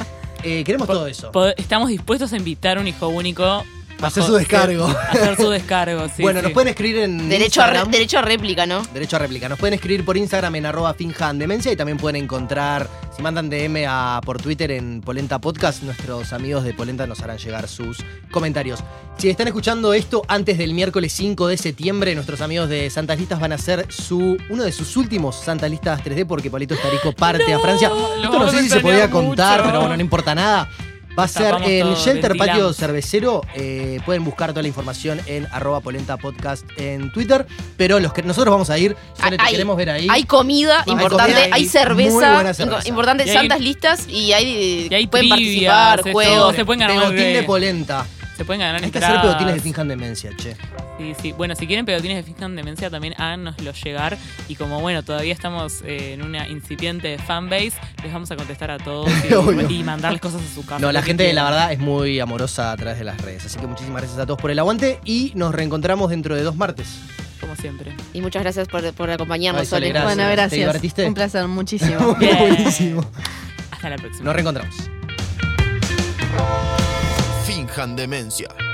Eh, 0.44 0.64
queremos 0.64 0.88
todo 0.88 1.08
eso. 1.08 1.32
Estamos 1.58 1.90
dispuestos 1.90 2.32
a 2.34 2.38
invitar 2.38 2.78
a 2.78 2.82
un 2.82 2.88
hijo 2.88 3.08
único 3.08 3.44
A 3.46 3.64
hacer 4.08 4.22
bajo- 4.24 4.34
su 4.34 4.38
descargo. 4.38 4.86
A 5.10 5.12
hacer 5.12 5.36
su 5.38 5.50
descargo, 5.50 6.08
sí. 6.16 6.22
bueno, 6.22 6.40
sí. 6.40 6.44
nos 6.46 6.54
pueden 6.54 6.70
escribir 6.70 6.98
en 7.00 7.30
Derecho 7.30 7.62
a, 7.62 7.86
derecho 7.86 8.20
a 8.20 8.22
réplica, 8.22 8.66
¿no? 8.66 8.82
Derecho 8.94 9.16
a 9.16 9.20
réplica. 9.20 9.50
Nos 9.50 9.60
pueden 9.60 9.74
escribir 9.74 10.06
por 10.06 10.16
Instagram 10.18 10.56
en 10.56 10.66
arroba 10.68 10.94
finjandemencia 10.94 11.72
y 11.72 11.76
también 11.76 11.98
pueden 11.98 12.24
encontrar, 12.24 12.88
si 13.18 13.24
mandan 13.24 13.50
DM 13.50 13.84
a, 13.88 14.22
por 14.24 14.40
Twitter 14.40 14.70
en 14.70 15.02
Polenta 15.02 15.40
Podcast, 15.40 15.82
nuestros 15.82 16.34
amigos 16.34 16.64
de 16.64 16.76
Polenta 16.76 17.08
nos 17.08 17.20
harán 17.22 17.40
llegar 17.40 17.68
sus 17.68 17.98
comentarios. 18.30 18.84
Si 19.18 19.28
están 19.28 19.48
escuchando 19.48 19.94
esto 19.94 20.22
antes 20.28 20.60
del 20.60 20.76
miércoles 20.76 21.14
5 21.14 21.48
de 21.48 21.58
septiembre, 21.58 22.14
nuestros 22.14 22.42
amigos 22.42 22.70
de 22.70 22.92
Santas 22.92 23.18
Listas 23.18 23.40
van 23.40 23.54
a 23.54 23.56
hacer 23.56 23.88
su 23.92 24.38
uno 24.52 24.64
de 24.64 24.72
sus 24.72 24.96
últimos 24.98 25.36
Santas 25.36 25.72
Listas 25.72 26.04
3D 26.04 26.28
porque 26.28 26.52
Polito 26.52 26.76
Estarico 26.76 27.12
parte 27.12 27.52
a 27.52 27.58
Francia. 27.58 27.92
Esto 28.22 28.38
no 28.38 28.52
sé 28.52 28.62
si 28.62 28.70
se 28.70 28.82
podía 28.82 29.10
contar, 29.10 29.62
mucho. 29.62 29.70
pero 29.70 29.80
bueno, 29.80 29.96
no 29.96 30.02
importa 30.02 30.36
nada. 30.36 30.70
Va 31.18 31.24
a 31.24 31.28
ser 31.28 31.56
en 31.64 31.94
Shelter 31.96 32.38
Patio. 32.38 32.74
Cervecero. 32.74 33.42
eh, 33.56 34.00
pueden 34.06 34.24
buscar 34.24 34.52
toda 34.52 34.62
la 34.62 34.68
información 34.68 35.20
en 35.26 35.48
arroba 35.52 35.80
polenta 35.80 36.18
podcast 36.18 36.64
en 36.78 37.12
Twitter. 37.12 37.46
Pero 37.76 38.00
los 38.00 38.14
que 38.14 38.22
nosotros 38.24 38.52
vamos 38.52 38.70
a 38.70 38.78
ir, 38.78 38.96
Sole, 39.20 39.38
te 39.38 39.44
Hay- 39.44 39.52
queremos 39.52 39.76
ver 39.78 39.90
ahí. 39.90 40.08
Hay 40.10 40.24
comida 40.26 40.84
Hay 40.86 40.94
importante, 40.94 41.34
comida 41.34 41.48
hay 41.56 41.66
cerveza, 41.66 42.12
muy 42.12 42.24
buena 42.24 42.52
inco- 42.52 42.54
cerveza. 42.54 42.88
importante, 42.90 43.24
hay- 43.24 43.30
santas 43.34 43.60
listas 43.62 44.08
y 44.08 44.32
hay, 44.34 44.88
y 44.90 44.94
hay 44.94 45.08
pueden 45.08 45.30
participar, 45.30 46.02
juegos. 46.12 46.56
se 46.56 46.66
pueden 46.66 46.80
ganar 46.82 46.98
Pegotín 47.10 47.34
de 47.34 47.44
polenta. 47.44 48.06
Se 48.38 48.46
pueden 48.46 48.60
ganar 48.60 48.84
Hay 48.84 48.92
que 48.92 49.00
hacer 49.00 49.20
pegotines 49.20 49.56
de 49.56 49.60
finjan 49.62 49.88
demencia, 49.88 50.30
che. 50.38 50.56
Sí, 51.00 51.16
sí. 51.20 51.32
Bueno, 51.32 51.56
si 51.56 51.66
quieren 51.66 51.88
pegotines 51.88 52.18
de 52.18 52.24
finjan 52.24 52.56
demencia, 52.56 52.88
también 52.92 53.16
háganoslo 53.18 53.72
llegar. 53.72 54.16
Y 54.48 54.54
como, 54.54 54.80
bueno, 54.80 55.02
todavía 55.02 55.34
estamos 55.34 55.82
eh, 55.84 56.14
en 56.14 56.22
una 56.22 56.48
incipiente 56.48 57.18
fanbase, 57.18 57.74
les 58.04 58.14
vamos 58.14 58.30
a 58.30 58.36
contestar 58.36 58.70
a 58.70 58.78
todos 58.78 59.10
y, 59.70 59.74
y 59.74 59.84
mandarles 59.84 60.22
cosas 60.22 60.44
a 60.44 60.54
su 60.54 60.64
casa. 60.64 60.78
No, 60.78 60.92
la 60.92 61.02
que 61.02 61.08
gente, 61.08 61.34
la 61.34 61.46
verdad, 61.46 61.72
es 61.72 61.80
muy 61.80 62.20
amorosa 62.20 62.72
a 62.72 62.78
través 62.78 63.00
de 63.00 63.06
las 63.06 63.20
redes. 63.20 63.44
Así 63.48 63.58
que 63.58 63.66
muchísimas 63.66 64.04
gracias 64.04 64.20
a 64.20 64.28
todos 64.28 64.40
por 64.40 64.52
el 64.52 64.60
aguante 64.60 65.00
y 65.04 65.32
nos 65.34 65.56
reencontramos 65.56 66.12
dentro 66.12 66.36
de 66.36 66.44
dos 66.44 66.56
martes. 66.56 67.00
Como 67.42 67.56
siempre. 67.56 67.96
Y 68.14 68.22
muchas 68.22 68.44
gracias 68.44 68.68
por, 68.68 68.94
por 68.94 69.10
acompañarnos, 69.10 69.62
Ay, 69.62 69.66
Sole, 69.68 69.90
gracias. 69.90 70.16
Bueno, 70.16 70.30
¿Te 70.30 70.36
gracias. 70.36 70.60
divertiste? 70.60 71.08
Un 71.08 71.16
placer, 71.16 71.48
muchísimo. 71.48 72.16
Buenísimo. 72.16 73.04
Hasta 73.72 73.90
la 73.90 73.96
próxima. 73.96 74.26
Nos 74.26 74.34
reencontramos. 74.36 74.76
Finjan 77.78 77.96
demencia. 77.96 78.67